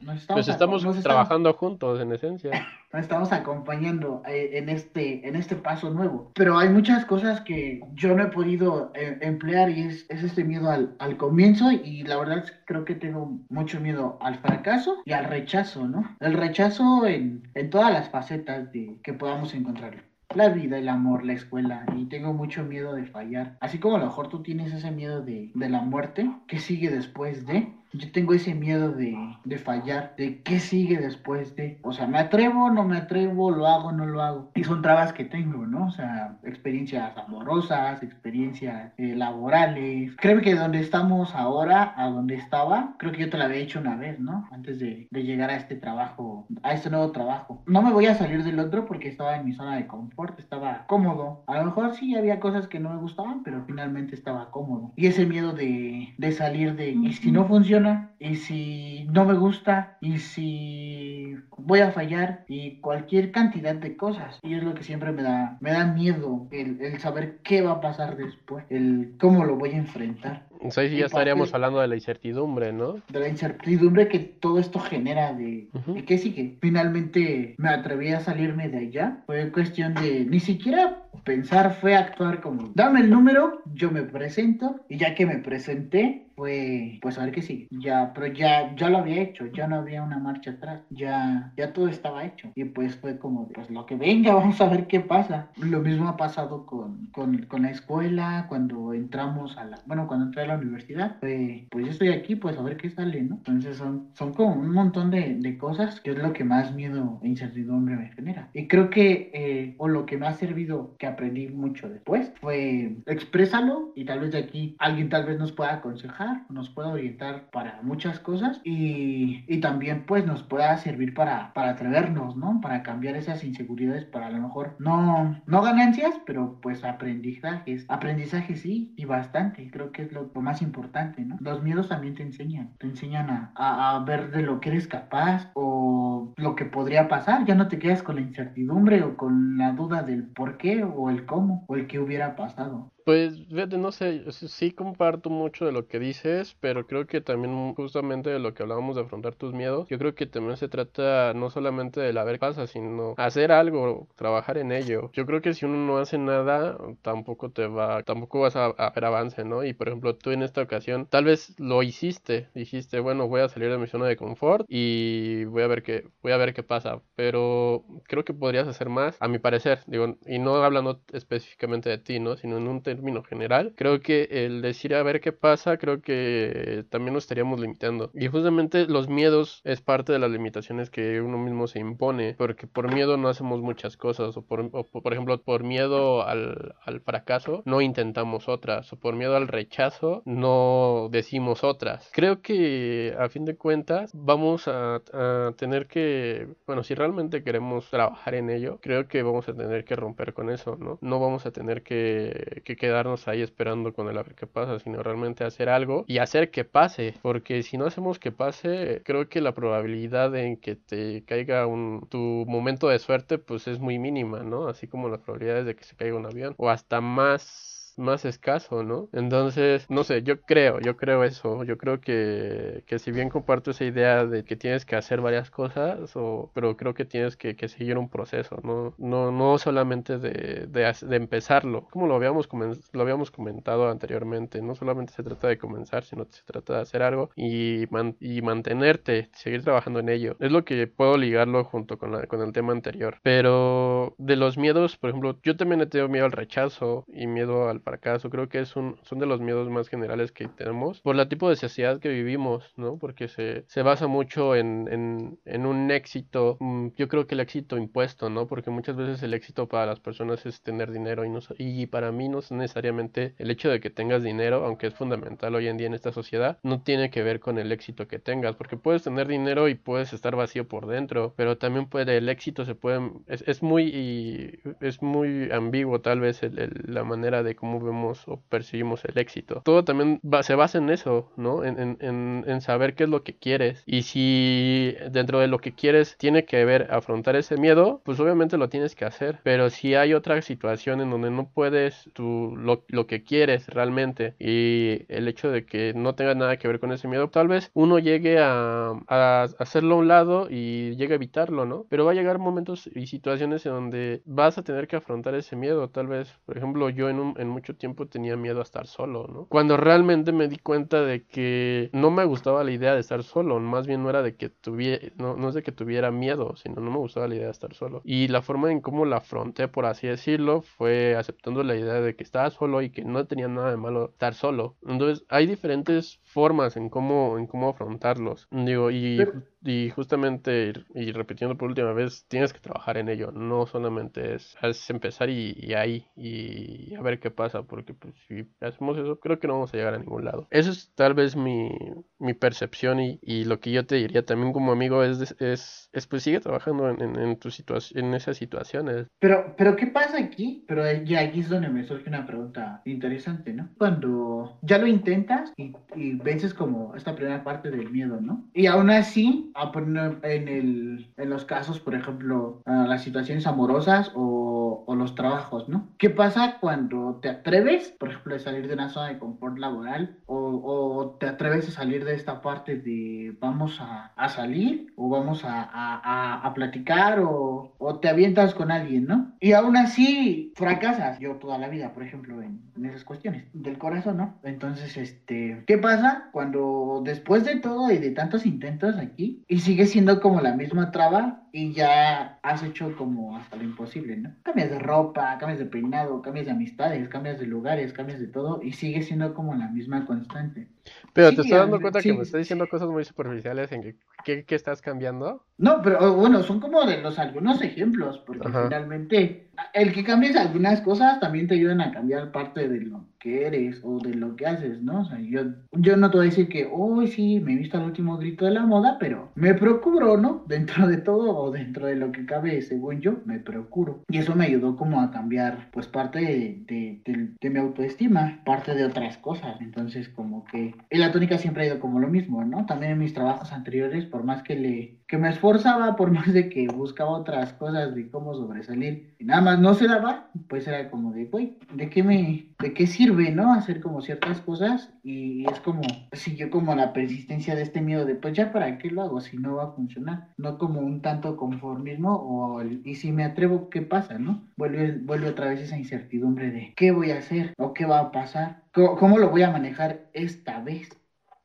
[0.00, 2.50] estamos pues estamos trabajando juntos, en esencia.
[2.92, 6.30] Nos estamos acompañando eh, en este, en este paso nuevo.
[6.34, 10.44] Pero hay muchas cosas que yo no he podido eh, emplear y es, es este
[10.44, 14.38] miedo al, al, comienzo y la verdad es que creo que tengo mucho miedo al
[14.38, 16.16] fracaso y al rechazo, ¿no?
[16.20, 20.02] El rechazo en, en todas las facetas de que podamos encontrarlo
[20.36, 23.56] la vida, el amor, la escuela y tengo mucho miedo de fallar.
[23.60, 26.90] Así como a lo mejor tú tienes ese miedo de, de la muerte, ¿qué sigue
[26.90, 27.72] después de?
[27.92, 32.18] Yo tengo ese miedo de, de, fallar, de qué sigue después de, o sea, me
[32.18, 34.50] atrevo, no me atrevo, lo hago, no lo hago.
[34.54, 35.86] Y son trabas que tengo, ¿no?
[35.86, 40.12] O sea, experiencias amorosas, experiencias eh, laborales.
[40.16, 43.80] Creo que donde estamos ahora, a donde estaba, creo que yo te lo había hecho
[43.80, 44.48] una vez, ¿no?
[44.50, 47.62] Antes de, de llegar a este trabajo, a este nuevo trabajo.
[47.66, 50.84] No me voy a salir del otro porque estaba en mi zona de confort, estaba
[50.86, 51.44] cómodo.
[51.46, 54.92] A lo mejor sí había cosas que no me gustaban, pero finalmente estaba cómodo.
[54.96, 57.81] Y ese miedo de, de salir de, y si no funciona,
[58.18, 64.38] y si no me gusta y si voy a fallar y cualquier cantidad de cosas.
[64.42, 67.72] Y es lo que siempre me da, me da miedo el, el saber qué va
[67.72, 70.46] a pasar después, el cómo lo voy a enfrentar.
[70.62, 72.96] Entonces sí ya estaríamos hablando de la incertidumbre, ¿no?
[73.08, 76.56] De la incertidumbre que todo esto genera de, ¿y qué sigue?
[76.60, 79.22] Finalmente me atreví a salirme de allá.
[79.26, 84.80] Fue cuestión de ni siquiera pensar, fue actuar como, dame el número, yo me presento
[84.88, 87.68] y ya que me presenté, fue pues a ver qué sigue.
[87.70, 91.72] Ya, pero ya, ya lo había hecho, ya no había una marcha atrás, ya, ya
[91.72, 92.50] todo estaba hecho.
[92.54, 95.50] Y pues fue como, pues lo que venga, vamos a ver qué pasa.
[95.56, 100.26] Lo mismo ha pasado con, con, con la escuela, cuando entramos a la, bueno, cuando
[100.26, 103.36] entré a la universidad, pues, pues yo estoy aquí, pues a ver qué sale, ¿no?
[103.36, 107.20] Entonces son, son como un montón de, de cosas que es lo que más miedo
[107.22, 108.50] e incertidumbre me genera.
[108.52, 112.96] Y creo que, eh, o lo que me ha servido, que aprendí mucho después, fue
[113.06, 117.50] exprésalo y tal vez de aquí alguien tal vez nos pueda aconsejar, nos pueda orientar
[117.50, 122.60] para muchas cosas y, y también pues nos pueda servir para, para atrevernos, ¿no?
[122.60, 128.56] Para cambiar esas inseguridades, para a lo mejor no, no ganancias, pero pues aprendizajes, aprendizaje
[128.56, 131.36] sí y bastante, creo que es lo más importante, ¿no?
[131.40, 135.50] Los miedos también te enseñan, te enseñan a, a, ver de lo que eres capaz
[135.54, 139.72] o lo que podría pasar, ya no te quedas con la incertidumbre o con la
[139.72, 142.90] duda del por qué o el cómo o el qué hubiera pasado.
[143.04, 148.30] Pues, no sé, sí comparto mucho de lo que dices, pero creo que también justamente
[148.30, 151.50] de lo que hablábamos de afrontar tus miedos, yo creo que también se trata no
[151.50, 155.10] solamente de la ver pasa, sino hacer algo, trabajar en ello.
[155.14, 159.04] Yo creo que si uno no hace nada, tampoco te va, tampoco vas a, ver
[159.04, 159.64] avance, ¿no?
[159.64, 163.48] Y por ejemplo, tú en esta ocasión, tal vez lo hiciste, dijiste, bueno, voy a
[163.48, 166.62] salir de mi zona de confort y voy a ver qué, voy a ver qué
[166.62, 171.90] pasa, pero creo que podrías hacer más, a mi parecer, digo, y no hablando específicamente
[171.90, 172.36] de ti, ¿no?
[172.36, 176.84] Sino en un término general, creo que el decir a ver qué pasa, creo que
[176.90, 178.10] también nos estaríamos limitando.
[178.14, 182.66] Y justamente los miedos es parte de las limitaciones que uno mismo se impone, porque
[182.66, 187.62] por miedo no hacemos muchas cosas, o por, por ejemplo, por miedo al, al fracaso
[187.64, 192.10] no intentamos otras, o por miedo al rechazo no decimos otras.
[192.12, 197.88] Creo que a fin de cuentas vamos a, a tener que, bueno, si realmente queremos
[197.90, 200.98] trabajar en ello, creo que vamos a tener que romper con eso, ¿no?
[201.00, 205.04] No vamos a tener que, que quedarnos ahí esperando con el a ver pasa, sino
[205.04, 209.40] realmente hacer algo y hacer que pase, porque si no hacemos que pase, creo que
[209.40, 214.42] la probabilidad en que te caiga un tu momento de suerte pues es muy mínima,
[214.42, 214.66] ¿no?
[214.66, 218.82] Así como las probabilidades de que se caiga un avión o hasta más más escaso,
[218.82, 219.08] ¿no?
[219.12, 223.70] Entonces, no sé, yo creo, yo creo eso, yo creo que, que si bien comparto
[223.70, 227.56] esa idea de que tienes que hacer varias cosas, o, pero creo que tienes que,
[227.56, 228.94] que seguir un proceso, ¿no?
[228.98, 232.48] No, no solamente de, de, empezarlo, como lo habíamos,
[232.92, 236.80] lo habíamos comentado anteriormente, no solamente se trata de comenzar, sino que se trata de
[236.82, 240.36] hacer algo y, man, y mantenerte, seguir trabajando en ello.
[240.40, 244.58] Es lo que puedo ligarlo junto con, la, con el tema anterior, pero de los
[244.58, 248.30] miedos, por ejemplo, yo también he tenido miedo al rechazo y miedo al fracaso.
[248.30, 251.50] Creo que es un, son de los miedos más generales que tenemos por el tipo
[251.50, 252.96] de sociedad que vivimos, ¿no?
[252.98, 257.40] Porque se, se basa mucho en, en, en un éxito, mm, yo creo que el
[257.40, 258.46] éxito impuesto, ¿no?
[258.46, 262.12] Porque muchas veces el éxito para las personas es tener dinero y, no, y para
[262.12, 265.76] mí no es necesariamente el hecho de que tengas dinero, aunque es fundamental hoy en
[265.76, 269.02] día en esta sociedad, no tiene que ver con el éxito que tengas, porque puedes
[269.02, 273.10] tener dinero y puedes estar vacío por dentro, pero también puede, el éxito se puede,
[273.26, 279.04] es, es muy, es muy ambiguo tal vez la manera de cómo vemos o percibimos
[279.04, 279.62] el éxito.
[279.64, 281.64] Todo también se basa en eso, ¿no?
[281.64, 285.74] En, en, en saber qué es lo que quieres y si dentro de lo que
[285.74, 289.94] quieres tiene que ver afrontar ese miedo, pues obviamente lo tienes que hacer, pero si
[289.94, 295.28] hay otra situación en donde no puedes tú lo, lo que quieres realmente y el
[295.28, 298.38] hecho de que no tenga nada que ver con ese miedo, tal vez uno llegue
[298.38, 301.86] a, a hacerlo a un lado y llegue a evitarlo, ¿no?
[301.88, 305.56] Pero va a llegar momentos y situaciones en donde vas a tener que afrontar ese
[305.56, 308.88] miedo, tal vez, por ejemplo, yo en, un, en mucho tiempo tenía miedo a estar
[308.88, 309.46] solo, ¿no?
[309.46, 313.60] Cuando realmente me di cuenta de que no me gustaba la idea de estar solo,
[313.60, 316.80] más bien no era de que tuviera, no, no es de que tuviera miedo, sino
[316.80, 318.02] no me gustaba la idea de estar solo.
[318.04, 322.16] Y la forma en cómo la afronté, por así decirlo, fue aceptando la idea de
[322.16, 324.74] que estaba solo y que no tenía nada de malo estar solo.
[324.84, 328.48] Entonces, hay diferentes formas en cómo, en cómo afrontarlos.
[328.50, 329.24] Digo, y,
[329.64, 333.30] y justamente, y repitiendo por última vez, tienes que trabajar en ello.
[333.32, 334.56] No solamente es,
[334.90, 339.46] empezar y, ahí y a ver qué pasa, porque pues, si hacemos eso, creo que
[339.46, 340.46] no vamos a llegar a ningún lado.
[340.50, 341.70] Eso es tal vez mi,
[342.18, 346.06] mi percepción y, y lo que yo te diría también como amigo es, es, es
[346.06, 347.50] pues sigue trabajando en, en, en tu
[347.94, 349.06] en esas situaciones.
[349.18, 350.64] Pero, pero ¿qué pasa aquí?
[350.66, 353.68] Pero ya aquí es donde me surge una pregunta interesante, ¿no?
[353.78, 358.48] Cuando ya lo intentas y, y vences como esta primera parte del miedo, ¿no?
[358.52, 364.12] Y aún así, a poner en, el, en los casos, por ejemplo, las situaciones amorosas
[364.14, 365.88] o, los trabajos, ¿no?
[365.98, 370.18] ¿Qué pasa cuando te atreves, por ejemplo, a salir de una zona de confort laboral
[370.26, 376.46] o, te atreves a salir de esta parte de vamos a, salir o vamos a,
[376.46, 379.32] a, platicar o, te avientas con alguien, ¿no?
[379.40, 383.78] Y aún así fracasas, yo toda la vida, por ejemplo, en, en esas cuestiones del
[383.78, 384.38] corazón, ¿no?
[384.42, 389.86] Entonces, este, ¿qué pasa cuando después de todo y de tantos intentos aquí y sigue
[389.86, 394.34] siendo como la misma traba y ya has hecho como hasta lo imposible, ¿no?
[394.42, 398.60] Cambias de ropa, cambias de peinado, cambias de amistades, cambias de lugares, cambias de todo
[398.62, 400.68] y sigue siendo como la misma constante.
[401.12, 403.82] Pero sí, te estás dando cuenta sí, que me estás diciendo cosas muy superficiales en
[403.82, 405.44] que, ¿qué, qué estás cambiando?
[405.58, 408.64] No, pero bueno, son como de los algunos ejemplos, porque Ajá.
[408.64, 413.46] finalmente el que cambies algunas cosas también te ayudan a cambiar parte de lo que
[413.46, 415.08] eres o de lo que haces, ¿no?
[415.20, 417.84] Yo, yo no te voy a decir que, hoy oh, sí, me he visto al
[417.84, 420.44] último grito de la moda, pero me procuro, ¿no?
[420.48, 424.02] Dentro de todo o dentro de lo que cabe, según yo, me procuro.
[424.08, 428.74] Y eso me ayudó como a cambiar, pues, parte de, de, de, mi autoestima, parte
[428.74, 429.60] de otras cosas.
[429.60, 432.66] Entonces, como que la tónica siempre ha ido como lo mismo, ¿no?
[432.66, 436.48] También en mis trabajos anteriores, por más que le que me esforzaba, por más de
[436.48, 440.88] que buscaba otras cosas de cómo sobresalir, y nada más no se daba, pues era
[440.88, 443.52] como de, güey, ¿de qué me, de qué sirve, no?
[443.52, 445.82] Hacer como ciertas cosas, y es como,
[446.14, 449.36] siguió como la persistencia de este miedo de, pues ya para qué lo hago si
[449.36, 453.68] no va a funcionar, no como un tanto conformismo, o el, y si me atrevo,
[453.68, 454.40] ¿qué pasa, no?
[454.56, 457.52] Vuelve, vuelve otra vez esa incertidumbre de, ¿qué voy a hacer?
[457.58, 458.62] ¿O qué va a pasar?
[458.72, 460.88] ¿Cómo, cómo lo voy a manejar esta vez?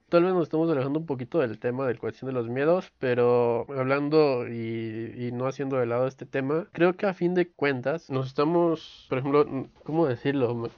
[0.09, 2.93] Tal vez nos estamos alejando un poquito del tema de la cuestión de los miedos,
[2.97, 7.49] pero hablando y, y, no haciendo de lado este tema, creo que a fin de
[7.49, 10.69] cuentas nos estamos, por ejemplo, ¿cómo decirlo?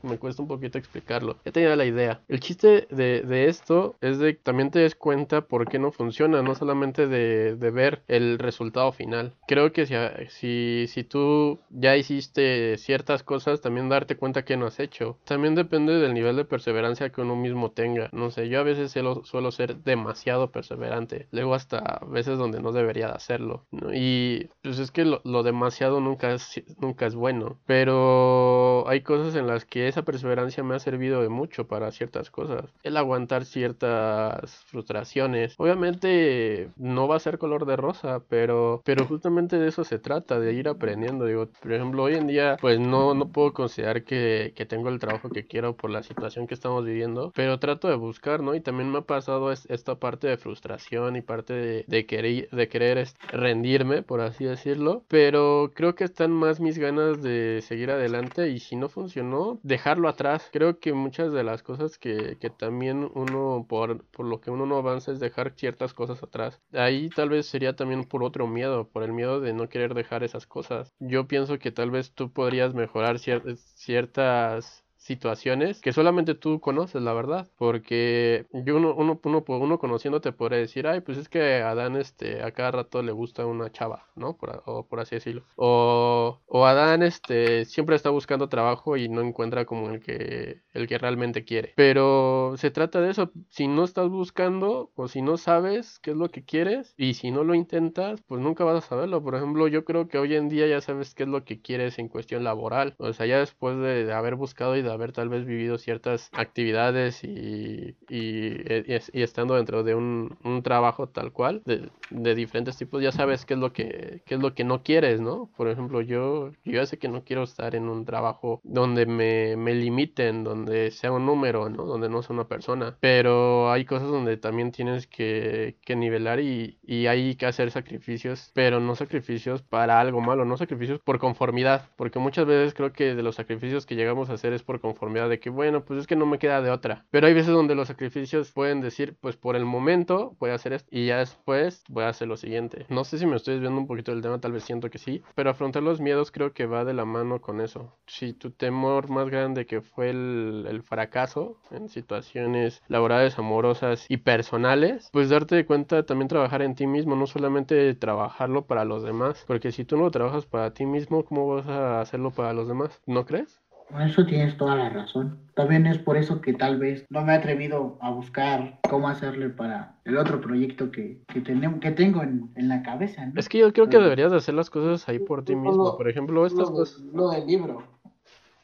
[0.10, 1.36] Me, cuesta un poquito explicarlo.
[1.44, 2.20] Ya tenía la idea.
[2.28, 5.92] El chiste de, de, esto es de que también te des cuenta por qué no
[5.92, 9.32] funciona, no solamente de, de ver el resultado final.
[9.46, 9.94] Creo que si,
[10.28, 15.18] si, si tú ya hiciste ciertas cosas, también darte cuenta que no has hecho.
[15.24, 18.08] También depende del nivel de perseverancia que uno mismo tenga.
[18.12, 21.28] No sé, yo a veces suelo, suelo ser demasiado perseverante.
[21.30, 23.64] Luego hasta veces donde no debería de hacerlo.
[23.70, 23.92] ¿no?
[23.92, 27.58] Y pues es que lo, lo demasiado nunca es, nunca es bueno.
[27.66, 32.30] Pero hay cosas en las que esa perseverancia me ha servido de mucho para ciertas
[32.30, 32.70] cosas.
[32.82, 35.54] El aguantar ciertas frustraciones.
[35.58, 40.40] Obviamente no va a ser color de rosa, pero, pero justamente de eso se trata,
[40.40, 41.24] de ir aprendiendo.
[41.24, 44.98] Digo, por ejemplo, hoy en día, pues no, no puedo considerar que, que tengo el
[44.98, 48.54] trabajo que quiero por la situación que estamos viviendo, pero trato de buscar, ¿no?
[48.54, 52.68] Y también me ha pasado esta parte de frustración y parte de, de querer, de
[52.68, 58.48] querer rendirme, por así decirlo, pero creo que están más mis ganas de seguir adelante
[58.50, 60.48] y si no funcionó, de dejarlo atrás.
[60.52, 64.66] Creo que muchas de las cosas que, que también uno, por, por, lo que uno
[64.66, 66.60] no avanza, es dejar ciertas cosas atrás.
[66.74, 70.22] Ahí tal vez sería también por otro miedo, por el miedo de no querer dejar
[70.22, 70.92] esas cosas.
[71.00, 77.02] Yo pienso que tal vez tú podrías mejorar cier ciertas situaciones que solamente tú conoces,
[77.02, 77.48] la verdad.
[77.56, 82.42] Porque yo uno, uno, uno, uno conociéndote podría decir, ay, pues es que Adán este,
[82.42, 84.36] a cada rato le gusta una chava, ¿no?
[84.36, 85.42] Por, o por así decirlo.
[85.56, 90.86] O, o Adán este, siempre está buscando trabajo y no encuentra como el que, el
[90.86, 91.72] que realmente quiere.
[91.76, 93.32] Pero se trata de eso.
[93.48, 97.30] Si no estás buscando o si no sabes qué es lo que quieres y si
[97.30, 99.22] no lo intentas, pues nunca vas a saberlo.
[99.22, 101.98] Por ejemplo, yo creo que hoy en día ya sabes qué es lo que quieres
[101.98, 102.94] en cuestión laboral.
[102.98, 107.24] O sea, ya después de, haber buscado y de haber tal vez vivido ciertas actividades
[107.24, 113.02] y, y, y, estando dentro de un, un trabajo tal cual, de, de, diferentes tipos,
[113.02, 115.50] ya sabes qué es lo que, qué es lo que no quieres, ¿no?
[115.56, 119.74] Por ejemplo, yo, yo sé que no quiero estar en un trabajo donde me, me
[119.74, 121.84] limiten, donde sea un número, ¿no?
[121.84, 122.96] Donde no sea una persona.
[123.00, 128.50] Pero hay cosas donde también tienes que, que nivelar y, y hay que hacer sacrificios,
[128.54, 133.14] pero no sacrificios para algo malo, no sacrificios por conformidad, porque muchas veces creo que
[133.14, 136.06] de los sacrificios que llegamos a hacer es por conformidad de que, bueno, pues es
[136.06, 137.06] que no me queda de otra.
[137.10, 140.72] Pero hay veces donde los sacrificios pueden decir, pues por el momento voy a hacer
[140.72, 142.86] esto y ya después voy a hacer lo siguiente.
[142.88, 145.22] No sé si me estoy desviando un poquito del tema, tal vez siento que sí,
[145.34, 147.96] pero afrontar los miedos creo que va de la mano con eso.
[148.06, 154.18] Si tu temor más grande que fue el, el fracaso en situaciones laborales, amorosas y
[154.18, 159.44] personales, pues darte cuenta también trabajar en ti mismo, no solamente trabajarlo para los demás,
[159.46, 162.68] porque si tú no lo trabajas para ti mismo, ¿cómo vas a hacerlo para los
[162.68, 163.00] demás?
[163.06, 163.59] ¿No crees?
[163.90, 165.38] Con eso tienes toda la razón.
[165.54, 169.50] También es por eso que tal vez no me he atrevido a buscar cómo hacerle
[169.50, 173.26] para el otro proyecto que, que, tenemos, que tengo en, en la cabeza.
[173.26, 173.32] ¿no?
[173.38, 175.84] Es que yo creo que deberías de hacer las cosas ahí por ti mismo.
[175.84, 177.00] Lo- por ejemplo, estas lo, cosas...
[177.12, 177.82] lo del libro,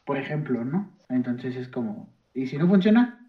[0.05, 0.89] por ejemplo, ¿no?
[1.09, 3.26] Entonces es como, ¿y si no funciona?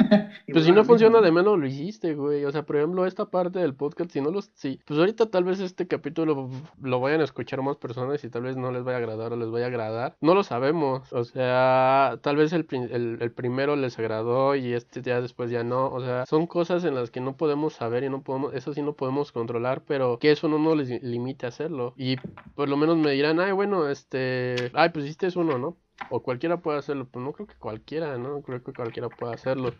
[0.52, 2.44] Pues si no funciona de menos lo hiciste, güey.
[2.44, 4.50] O sea, por ejemplo, esta parte del podcast, si no los...
[4.54, 8.42] Sí, pues ahorita tal vez este capítulo lo vayan a escuchar más personas y tal
[8.42, 10.16] vez no les vaya a agradar o les vaya a agradar.
[10.20, 11.12] No lo sabemos.
[11.12, 15.62] O sea, tal vez el, el, el primero les agradó y este ya después ya
[15.62, 15.88] no.
[15.88, 18.54] O sea, son cosas en las que no podemos saber y no podemos...
[18.54, 21.94] Eso sí no podemos controlar, pero que eso no nos les limite a hacerlo.
[21.96, 22.16] Y
[22.54, 24.70] por lo menos me dirán, ay, bueno, este...
[24.74, 25.76] Ay, pues hiciste uno, ¿no?
[26.08, 28.42] O cualquiera puede hacerlo, pero no creo que cualquiera, ¿no?
[28.42, 29.72] Creo que cualquiera puede hacerlo.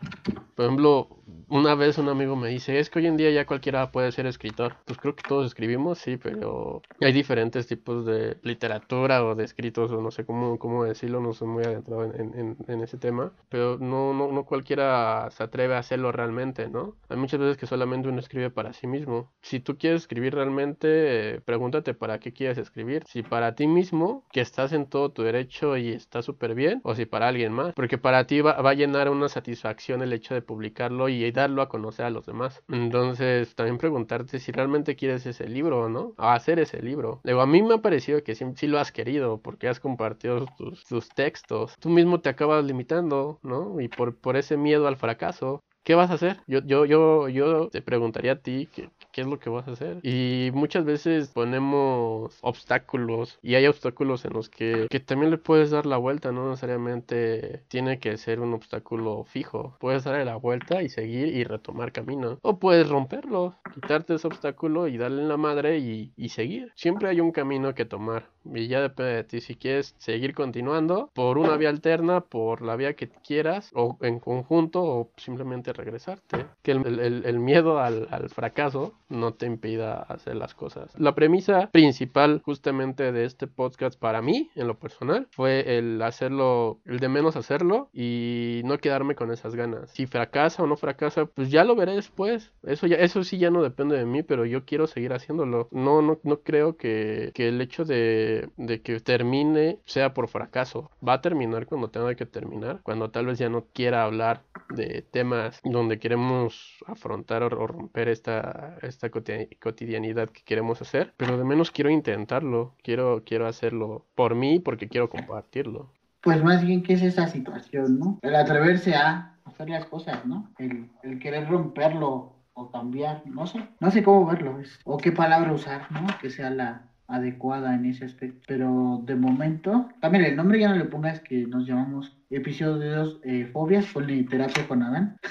[0.55, 1.07] Por ejemplo,
[1.49, 4.25] una vez un amigo me dice, es que hoy en día ya cualquiera puede ser
[4.27, 4.73] escritor.
[4.85, 9.91] Pues creo que todos escribimos, sí, pero hay diferentes tipos de literatura o de escritos,
[9.91, 13.31] o no sé cómo, cómo decirlo, no soy muy adentrado en, en- en- ese tema,
[13.49, 16.95] pero no, no, no cualquiera se atreve a hacerlo realmente, ¿no?
[17.09, 19.31] Hay muchas veces que solamente uno escribe para sí mismo.
[19.41, 23.03] Si tú quieres escribir realmente, pregúntate para qué quieres escribir.
[23.07, 26.93] Si para ti mismo, que estás en todo tu derecho y está súper bien, o
[26.93, 30.33] si para alguien más, porque para ti va, va a llenar una satisfacción el hecho
[30.33, 32.61] de publicarlo y darlo a conocer a los demás.
[32.67, 36.13] Entonces, también preguntarte si realmente quieres ese libro, ¿no?
[36.17, 37.21] O hacer ese libro.
[37.23, 40.47] Luego, a mí me ha parecido que sí, sí lo has querido, porque has compartido
[40.57, 41.75] tus, tus textos.
[41.79, 43.79] Tú mismo te acabas limitando, ¿no?
[43.79, 45.63] Y por, por ese miedo al fracaso.
[45.83, 46.41] ¿Qué vas a hacer?
[46.45, 49.71] Yo, yo, yo, yo te preguntaría a ti qué, qué es lo que vas a
[49.71, 49.99] hacer.
[50.03, 55.71] Y muchas veces ponemos obstáculos y hay obstáculos en los que, que también le puedes
[55.71, 59.77] dar la vuelta, no necesariamente tiene que ser un obstáculo fijo.
[59.79, 62.39] Puedes darle la vuelta y seguir y retomar camino.
[62.41, 66.71] O puedes romperlo, quitarte ese obstáculo y darle en la madre y, y seguir.
[66.75, 68.29] Siempre hay un camino que tomar.
[68.43, 72.75] Y ya depende de ti si quieres seguir continuando por una vía alterna, por la
[72.75, 76.45] vía que quieras, o en conjunto, o simplemente regresarte.
[76.61, 80.93] Que el, el- miedo al, al fracaso no te impida hacer las cosas.
[80.99, 86.79] La premisa principal justamente de este podcast para mí, en lo personal, fue el hacerlo,
[86.85, 89.89] el de menos hacerlo y no quedarme con esas ganas.
[89.91, 92.51] Si fracasa o no fracasa, pues ya lo veré después.
[92.63, 95.67] Eso ya, eso sí ya no depende de mí, pero yo quiero seguir haciéndolo.
[95.71, 100.89] No, no, no creo que, que el hecho de, de que termine sea por fracaso.
[101.07, 105.01] Va a terminar cuando tenga que terminar, cuando tal vez ya no quiera hablar de
[105.11, 111.43] temas donde queremos afrontar o, romper esta, esta coti- cotidianidad que queremos hacer, pero de
[111.43, 115.91] menos quiero intentarlo, quiero, quiero hacerlo por mí porque quiero compartirlo.
[116.21, 118.19] Pues más bien, ¿qué es esa situación, no?
[118.21, 120.53] El atreverse a hacer las cosas, ¿no?
[120.59, 125.11] El, el querer romperlo o cambiar, no sé, no sé cómo verlo, es- o qué
[125.11, 126.05] palabra usar, ¿no?
[126.21, 128.39] Que sea la adecuada en ese aspecto.
[128.47, 133.49] Pero de momento, también el nombre ya no le pongas que nos llamamos episodios eh,
[133.51, 135.17] fobias, ponle terapia con Adán.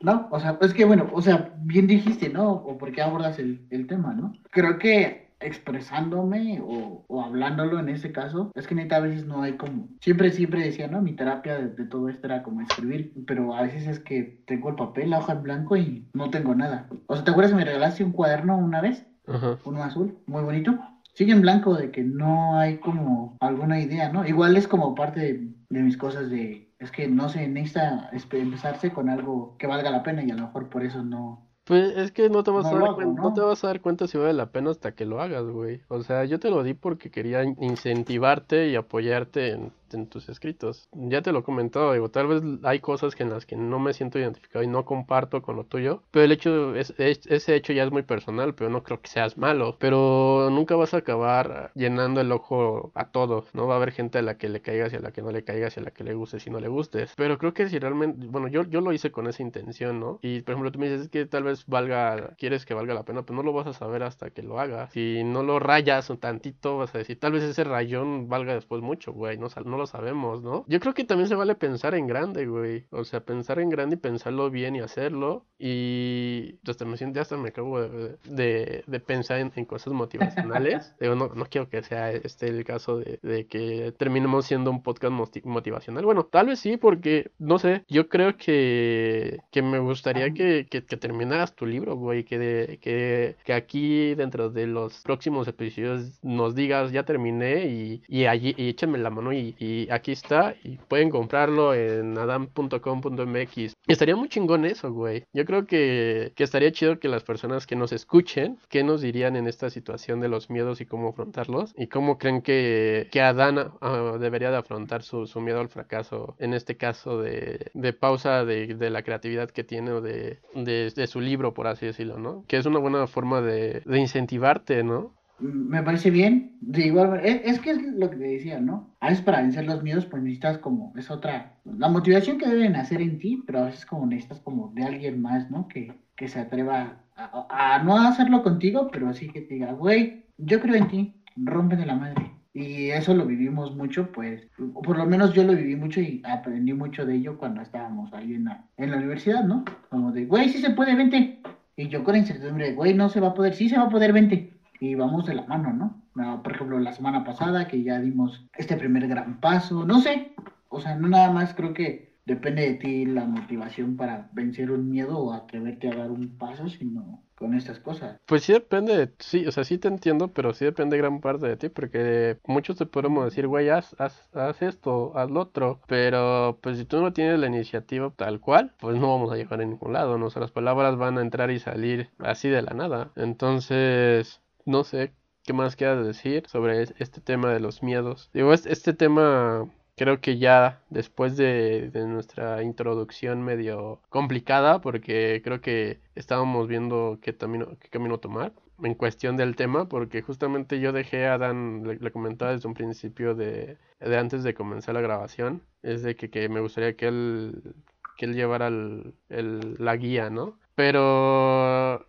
[0.00, 0.28] ¿No?
[0.30, 2.52] O sea, es que bueno, o sea, bien dijiste, ¿no?
[2.52, 4.32] O por qué abordas el, el tema, ¿no?
[4.50, 9.42] Creo que expresándome o, o hablándolo en este caso, es que neta a veces no
[9.42, 11.02] hay como, siempre, siempre decía, ¿no?
[11.02, 14.70] Mi terapia de, de todo esto era como escribir, pero a veces es que tengo
[14.70, 16.88] el papel, la hoja en blanco y no tengo nada.
[17.06, 19.06] O sea, ¿te acuerdas que me regalaste un cuaderno una vez?
[19.26, 19.58] Ajá.
[19.64, 20.78] Uno azul, muy bonito.
[21.14, 24.26] sigue en blanco de que no hay como alguna idea, ¿no?
[24.26, 28.92] Igual es como parte de, de mis cosas de, es que no se necesita empezarse
[28.92, 32.12] con algo que valga la pena y a lo mejor por eso no, pues es
[32.12, 33.32] que no te vas a dar cuenta, ¿no?
[33.34, 35.80] te vas a dar cuenta si vale la pena hasta que lo hagas, güey.
[35.88, 39.72] O sea, yo te lo di porque quería incentivarte y apoyarte en,
[40.08, 40.88] tus escritos.
[40.92, 43.78] Ya te lo he comentado, digo, tal vez hay cosas que en las que no
[43.78, 47.72] me siento identificado y no comparto con lo tuyo, pero el hecho, es, ese hecho
[47.72, 49.76] ya es muy personal, pero no creo que seas malo.
[49.78, 53.66] Pero nunca vas a acabar llenando el ojo a todo, ¿no?
[53.66, 55.44] Va a haber gente a la que le caigas y a la que no le
[55.44, 57.12] caigas y a la que le gustes y no le gustes.
[57.16, 60.18] Pero creo que si realmente, bueno, yo, yo lo hice con esa intención, ¿no?
[60.22, 63.22] Y por ejemplo, tú me dices que tal vez valga, quieres que valga la pena,
[63.22, 64.92] pues no lo vas a saber hasta que lo hagas.
[64.92, 68.82] Si no lo rayas un tantito, vas a decir, tal vez ese rayón valga después
[68.82, 70.64] mucho, güey, no, no lo sabemos, ¿no?
[70.68, 72.86] Yo creo que también se vale pensar en grande, güey.
[72.90, 75.44] O sea, pensar en grande y pensarlo bien y hacerlo.
[75.58, 80.94] Y hasta me siento, hasta me acabo de, de, pensar en, cosas motivacionales.
[81.00, 84.82] Digo, no, no quiero que sea este el caso de, de que terminemos siendo un
[84.82, 85.12] podcast
[85.44, 86.04] motivacional.
[86.04, 90.84] Bueno, tal vez sí, porque, no sé, yo creo que, que me gustaría que, que,
[90.84, 96.18] que terminaras tu libro, güey, que, de, que, que, aquí dentro de los próximos episodios
[96.22, 100.54] nos digas, ya terminé y, y allí y échenme la mano y, y, aquí está
[100.62, 103.74] y pueden comprarlo en adam.com.mx.
[103.86, 105.24] Estaría muy chingón eso, güey.
[105.32, 109.36] Yo creo que, que estaría chido que las personas que nos escuchen, qué nos dirían
[109.36, 113.72] en esta situación de los miedos y cómo afrontarlos y cómo creen que, que Adán
[113.80, 118.44] ah, debería de afrontar su, su, miedo al fracaso, en este caso de, de pausa
[118.44, 122.44] de, de, la creatividad que tiene o de, de su libro, por así decirlo, ¿no?
[122.48, 125.14] Que es una buena forma de, de incentivarte, ¿no?
[125.38, 126.56] Me parece bien.
[126.60, 128.94] De igual es, que es lo que te decía, ¿no?
[129.00, 132.76] A veces para vencer los miedos, pues necesitas como, es otra, la motivación que deben
[132.76, 135.68] hacer en ti, pero a veces como necesitas como de alguien más, ¿no?
[135.68, 140.60] Que, que se atreva a, no hacerlo contigo, pero así que te diga, güey, yo
[140.60, 142.32] creo en ti, rompe de la madre.
[142.52, 144.48] Y eso lo vivimos mucho, pues,
[144.82, 148.32] por lo menos yo lo viví mucho y aprendí mucho de ello cuando estábamos ahí
[148.32, 149.64] en la, en la universidad, ¿no?
[149.90, 151.40] Como de, güey, sí se puede, vente.
[151.76, 154.14] Y yo con incertidumbre, güey, no se va a poder, sí se va a poder,
[154.14, 154.55] vente.
[154.80, 155.72] Y vamos de la mano,
[156.14, 156.42] ¿no?
[156.42, 160.32] Por ejemplo, la semana pasada que ya dimos este primer gran paso, no sé,
[160.68, 164.90] o sea, no nada más creo que depende de ti la motivación para vencer un
[164.90, 168.18] miedo o atreverte a dar un paso, sino con estas cosas.
[168.26, 171.46] Pues sí depende, de, sí, o sea, sí te entiendo, pero sí depende gran parte
[171.46, 175.80] de ti, porque muchos te podemos decir, güey, haz, haz, haz, esto, haz lo otro,
[175.86, 179.60] pero pues si tú no tienes la iniciativa tal cual, pues no vamos a llegar
[179.60, 183.12] a ningún lado, las palabras van a entrar y salir así de la nada.
[183.16, 185.12] Entonces, no sé,
[185.44, 188.30] ¿qué más queda decir sobre este tema de los miedos?
[188.34, 196.00] Digo, este tema creo que ya después de, nuestra introducción medio complicada, porque creo que
[196.14, 198.52] estábamos viendo qué, camino, qué camino tomar
[198.82, 203.34] en cuestión del tema, porque justamente yo dejé a Dan, le, comentaba desde un principio
[203.34, 207.74] de, de, antes de comenzar la grabación, es de que, que me gustaría que él,
[208.18, 210.58] que él llevara el, el, la guía, ¿no?
[210.74, 212.06] Pero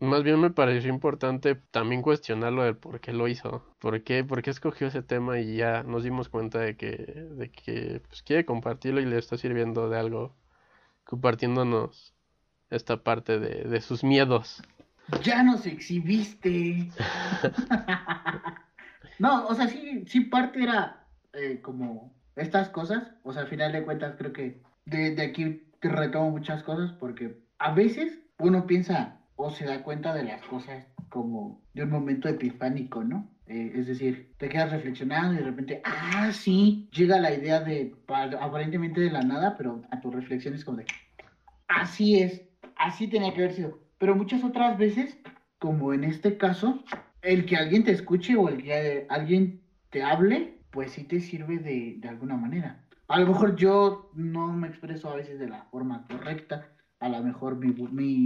[0.00, 3.64] más bien me pareció importante también cuestionarlo del por qué lo hizo.
[3.78, 7.50] ¿Por qué, por qué escogió ese tema y ya nos dimos cuenta de que, de
[7.50, 10.36] que pues, quiere compartirlo y le está sirviendo de algo,
[11.04, 12.14] compartiéndonos
[12.70, 14.62] esta parte de, de sus miedos.
[15.22, 16.90] Ya nos exhibiste.
[19.18, 23.10] no, o sea, sí, sí parte era eh, como estas cosas.
[23.22, 26.92] O sea, al final de cuentas creo que de, de aquí te retomo muchas cosas
[26.92, 31.90] porque a veces uno piensa, o se da cuenta de las cosas como de un
[31.90, 33.30] momento epifánico, ¿no?
[33.46, 37.94] Eh, es decir, te quedas reflexionando y de repente, ah, sí, llega la idea de,
[38.40, 40.86] aparentemente de la nada, pero a tu reflexión es como de,
[41.68, 42.42] así es,
[42.76, 43.78] así tenía que haber sido.
[43.98, 45.16] Pero muchas otras veces,
[45.60, 46.82] como en este caso,
[47.22, 51.58] el que alguien te escuche o el que alguien te hable, pues sí te sirve
[51.58, 52.84] de, de alguna manera.
[53.06, 56.68] A lo mejor yo no me expreso a veces de la forma correcta,
[57.00, 57.72] a lo mejor mi,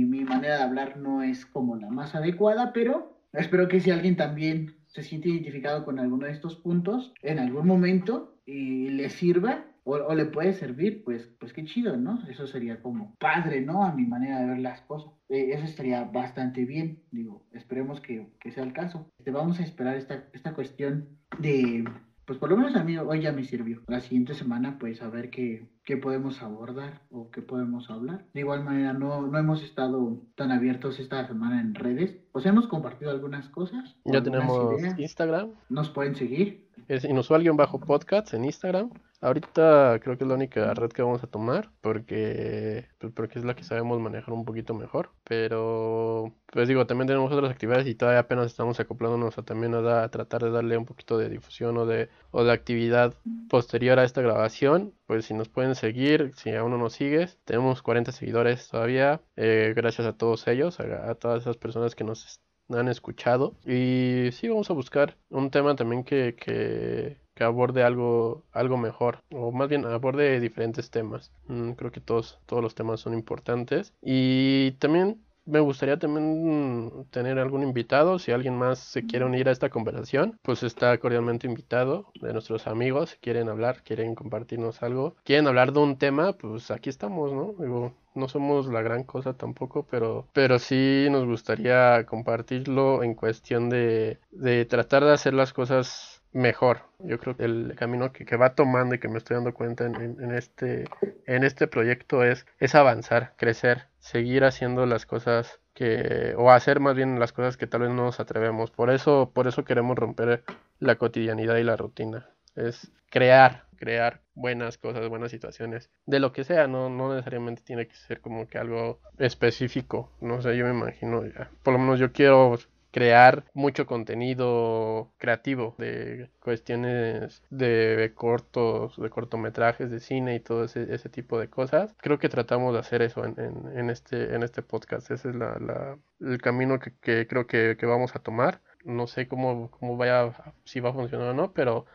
[0.04, 4.16] mi, manera de hablar no es como la más adecuada, pero espero que si alguien
[4.16, 9.64] también se siente identificado con alguno de estos puntos en algún momento y le sirva
[9.84, 12.22] o, le puede servir, pues, pues qué chido, ¿no?
[12.28, 13.84] Eso sería como padre, ¿no?
[13.84, 15.12] A mi manera de ver las cosas.
[15.28, 19.10] Eh, eso estaría bastante bien, digo, esperemos que, que sea el caso.
[19.18, 21.08] Este, vamos a esperar esta, esta cuestión
[21.40, 21.84] de
[22.32, 23.82] pues por lo menos a mí hoy ya me sirvió.
[23.88, 28.24] La siguiente semana, pues a ver qué, qué podemos abordar o qué podemos hablar.
[28.32, 32.16] De igual manera, no, no hemos estado tan abiertos esta semana en redes.
[32.32, 33.96] Pues hemos compartido algunas cosas.
[34.06, 35.50] Ya tenemos Instagram.
[35.68, 36.70] Nos pueden seguir.
[36.88, 38.90] Es inusual-podcast en Instagram.
[39.20, 43.44] Ahorita creo que es la única red que vamos a tomar porque, pues porque es
[43.44, 45.10] la que sabemos manejar un poquito mejor.
[45.22, 50.08] Pero, pues digo, también tenemos otras actividades y todavía apenas estamos acoplándonos a también a,
[50.08, 53.14] tratar de darle un poquito de difusión o de, o de actividad
[53.48, 54.92] posterior a esta grabación.
[55.06, 59.20] Pues si nos pueden seguir, si aún no nos sigues, tenemos 40 seguidores todavía.
[59.36, 62.40] Eh, gracias a todos ellos, a, todas esas personas que nos
[62.70, 63.56] han escuchado.
[63.64, 69.22] Y sí, vamos a buscar un tema también que, que, que aborde algo, algo mejor,
[69.32, 71.32] o más bien aborde diferentes temas.
[71.46, 73.94] Mm, creo que todos, todos los temas son importantes.
[74.02, 79.53] Y también me gustaría también tener algún invitado, si alguien más se quiere unir a
[79.53, 85.16] esta conversación, pues está cordialmente invitado de nuestros amigos, si quieren hablar, quieren compartirnos algo,
[85.24, 87.55] quieren hablar de un tema, pues aquí estamos, ¿no?
[87.59, 93.70] Digo, no somos la gran cosa tampoco, pero, pero sí nos gustaría compartirlo en cuestión
[93.70, 96.82] de, de tratar de hacer las cosas mejor.
[96.98, 100.32] Yo creo que el camino que, va tomando y que me estoy dando cuenta en,
[100.32, 100.84] este,
[101.26, 106.94] en este proyecto es, es avanzar, crecer, seguir haciendo las cosas que, o hacer más
[106.96, 108.70] bien las cosas que tal vez no nos atrevemos.
[108.70, 110.44] Por eso, por eso queremos romper
[110.78, 112.28] la cotidianidad y la rutina.
[112.54, 117.86] Es crear, crear buenas cosas, buenas situaciones, de lo que sea, no, no necesariamente tiene
[117.86, 121.22] que ser como que algo específico, no sé, yo me imagino,
[121.62, 122.58] por lo menos yo quiero
[122.93, 130.95] crear mucho contenido creativo de cuestiones de cortos, de cortometrajes, de cine y todo ese,
[130.95, 131.97] ese tipo de cosas.
[131.99, 133.34] Creo que tratamos de hacer eso en,
[133.74, 135.11] en, este, en este podcast.
[135.11, 138.61] Ese es la, la, el camino que, que creo que, que, vamos a tomar.
[138.84, 140.32] No sé cómo, cómo vaya,
[140.64, 141.86] si va a funcionar o no, pero,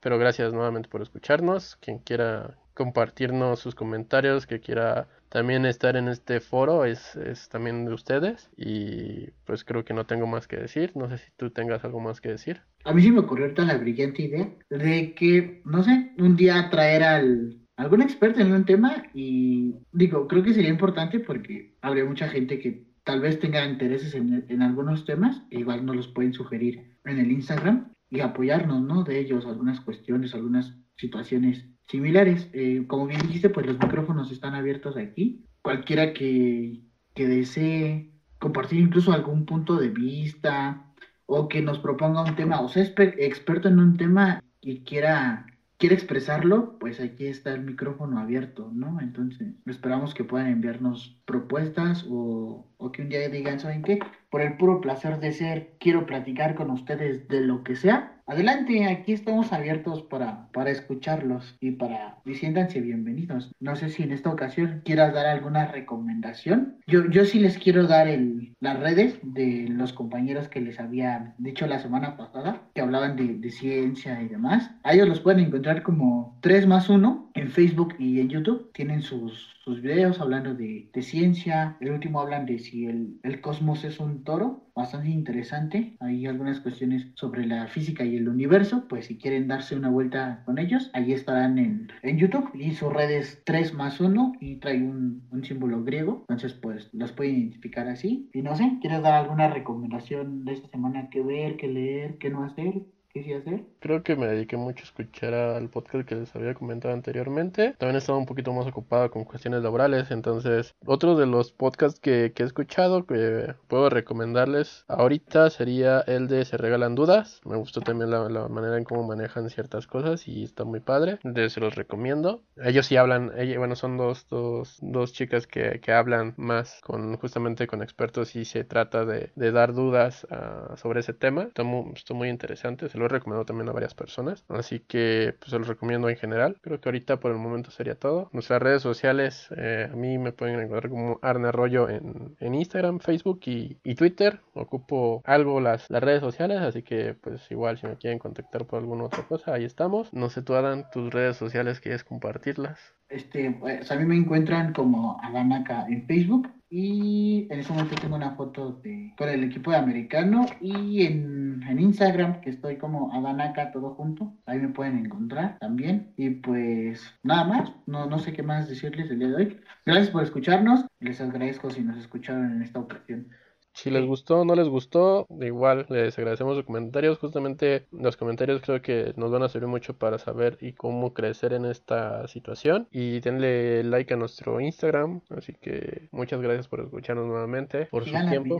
[0.00, 1.76] pero gracias nuevamente por escucharnos.
[1.76, 7.84] Quien quiera compartirnos sus comentarios, que quiera también estar en este foro es, es, también
[7.84, 10.92] de ustedes y pues creo que no tengo más que decir.
[10.94, 12.62] No sé si tú tengas algo más que decir.
[12.84, 17.02] A mí sí me ocurrió la brillante idea de que, no sé, un día traer
[17.02, 22.28] al algún experto en un tema y digo, creo que sería importante porque habría mucha
[22.28, 26.34] gente que tal vez tenga intereses en, en algunos temas, e igual nos los pueden
[26.34, 29.04] sugerir en el Instagram y apoyarnos, ¿no?
[29.04, 32.50] De ellos, algunas cuestiones, algunas situaciones similares.
[32.52, 35.44] Eh, como bien dijiste, pues los micrófonos están abiertos aquí.
[35.62, 36.82] Cualquiera que,
[37.14, 40.92] que desee compartir incluso algún punto de vista
[41.26, 45.46] o que nos proponga un tema o sea experto en un tema y quiera
[45.80, 49.00] quiere expresarlo, pues aquí está el micrófono abierto, ¿no?
[49.00, 53.98] Entonces, esperamos que puedan enviarnos propuestas o, o, que un día digan, ¿saben qué?
[54.30, 58.86] Por el puro placer de ser, quiero platicar con ustedes de lo que sea, Adelante,
[58.86, 63.50] aquí estamos abiertos para, para escucharlos y para siéntanse bienvenidos.
[63.58, 66.76] No sé si en esta ocasión quieras dar alguna recomendación.
[66.86, 71.34] Yo, yo sí les quiero dar el, las redes de los compañeros que les había
[71.38, 74.70] dicho la semana pasada, que hablaban de, de ciencia y demás.
[74.84, 78.70] A ellos los pueden encontrar como 3 más 1 en Facebook y en YouTube.
[78.72, 81.76] Tienen sus, sus videos hablando de, de ciencia.
[81.80, 85.96] El último hablan de si el, el cosmos es un toro bastante interesante.
[86.00, 88.84] Hay algunas cuestiones sobre la física y el universo.
[88.88, 92.50] Pues si quieren darse una vuelta con ellos, ahí estarán en, en YouTube.
[92.54, 96.24] Y su red es 3 más 1 y trae un, un símbolo griego.
[96.28, 98.28] Entonces, pues los pueden identificar así.
[98.32, 101.08] Y no sé, ¿quieres dar alguna recomendación de esta semana?
[101.10, 102.82] ¿Qué ver, qué leer, qué no hacer?
[103.18, 103.64] Hacer?
[103.80, 107.74] Creo que me dediqué mucho a escuchar al podcast que les había comentado anteriormente.
[107.78, 111.98] También he estado un poquito más ocupado con cuestiones laborales, entonces otro de los podcasts
[111.98, 117.40] que, que he escuchado que puedo recomendarles ahorita sería el de Se Regalan Dudas.
[117.44, 121.18] Me gustó también la, la manera en cómo manejan ciertas cosas y está muy padre.
[121.24, 122.42] Entonces se los recomiendo.
[122.62, 127.66] Ellos sí hablan, bueno, son dos, dos, dos chicas que, que hablan más con justamente
[127.66, 131.42] con expertos y se trata de, de dar dudas uh, sobre ese tema.
[131.42, 134.44] Está muy, está muy interesante lo he recomendado también a varias personas.
[134.48, 136.58] Así que pues se los recomiendo en general.
[136.60, 138.28] Creo que ahorita por el momento sería todo.
[138.32, 143.40] Nuestras redes sociales, eh, a mí me pueden encontrar como Arne Arroyo en, Instagram, Facebook
[143.46, 144.40] y, Twitter.
[144.54, 149.04] Ocupo algo las, redes sociales, así que pues igual si me quieren contactar por alguna
[149.04, 150.12] otra cosa, ahí estamos.
[150.12, 152.78] No sé tú, Adán, tus redes sociales, ¿quieres compartirlas?
[153.10, 158.14] Este, pues a mí me encuentran como Adanaka en Facebook y en ese momento tengo
[158.14, 163.12] una foto de, con el equipo de americano y en, en Instagram que estoy como
[163.12, 168.32] Adanaka todo junto, ahí me pueden encontrar también y pues nada más, no, no sé
[168.32, 169.60] qué más decirles el día de hoy.
[169.84, 173.26] Gracias por escucharnos, les agradezco si nos escucharon en esta ocasión.
[173.72, 177.18] Si les gustó o no les gustó, igual les agradecemos sus comentarios.
[177.18, 181.52] Justamente los comentarios creo que nos van a servir mucho para saber y cómo crecer
[181.52, 182.88] en esta situación.
[182.90, 185.22] Y denle like a nuestro Instagram.
[185.30, 188.58] Así que muchas gracias por escucharnos nuevamente, por su tiempo.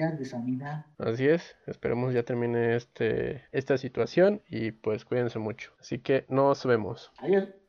[0.98, 5.72] Así es, esperemos ya termine este, esta situación y pues cuídense mucho.
[5.80, 7.12] Así que nos vemos.
[7.18, 7.59] Adiós.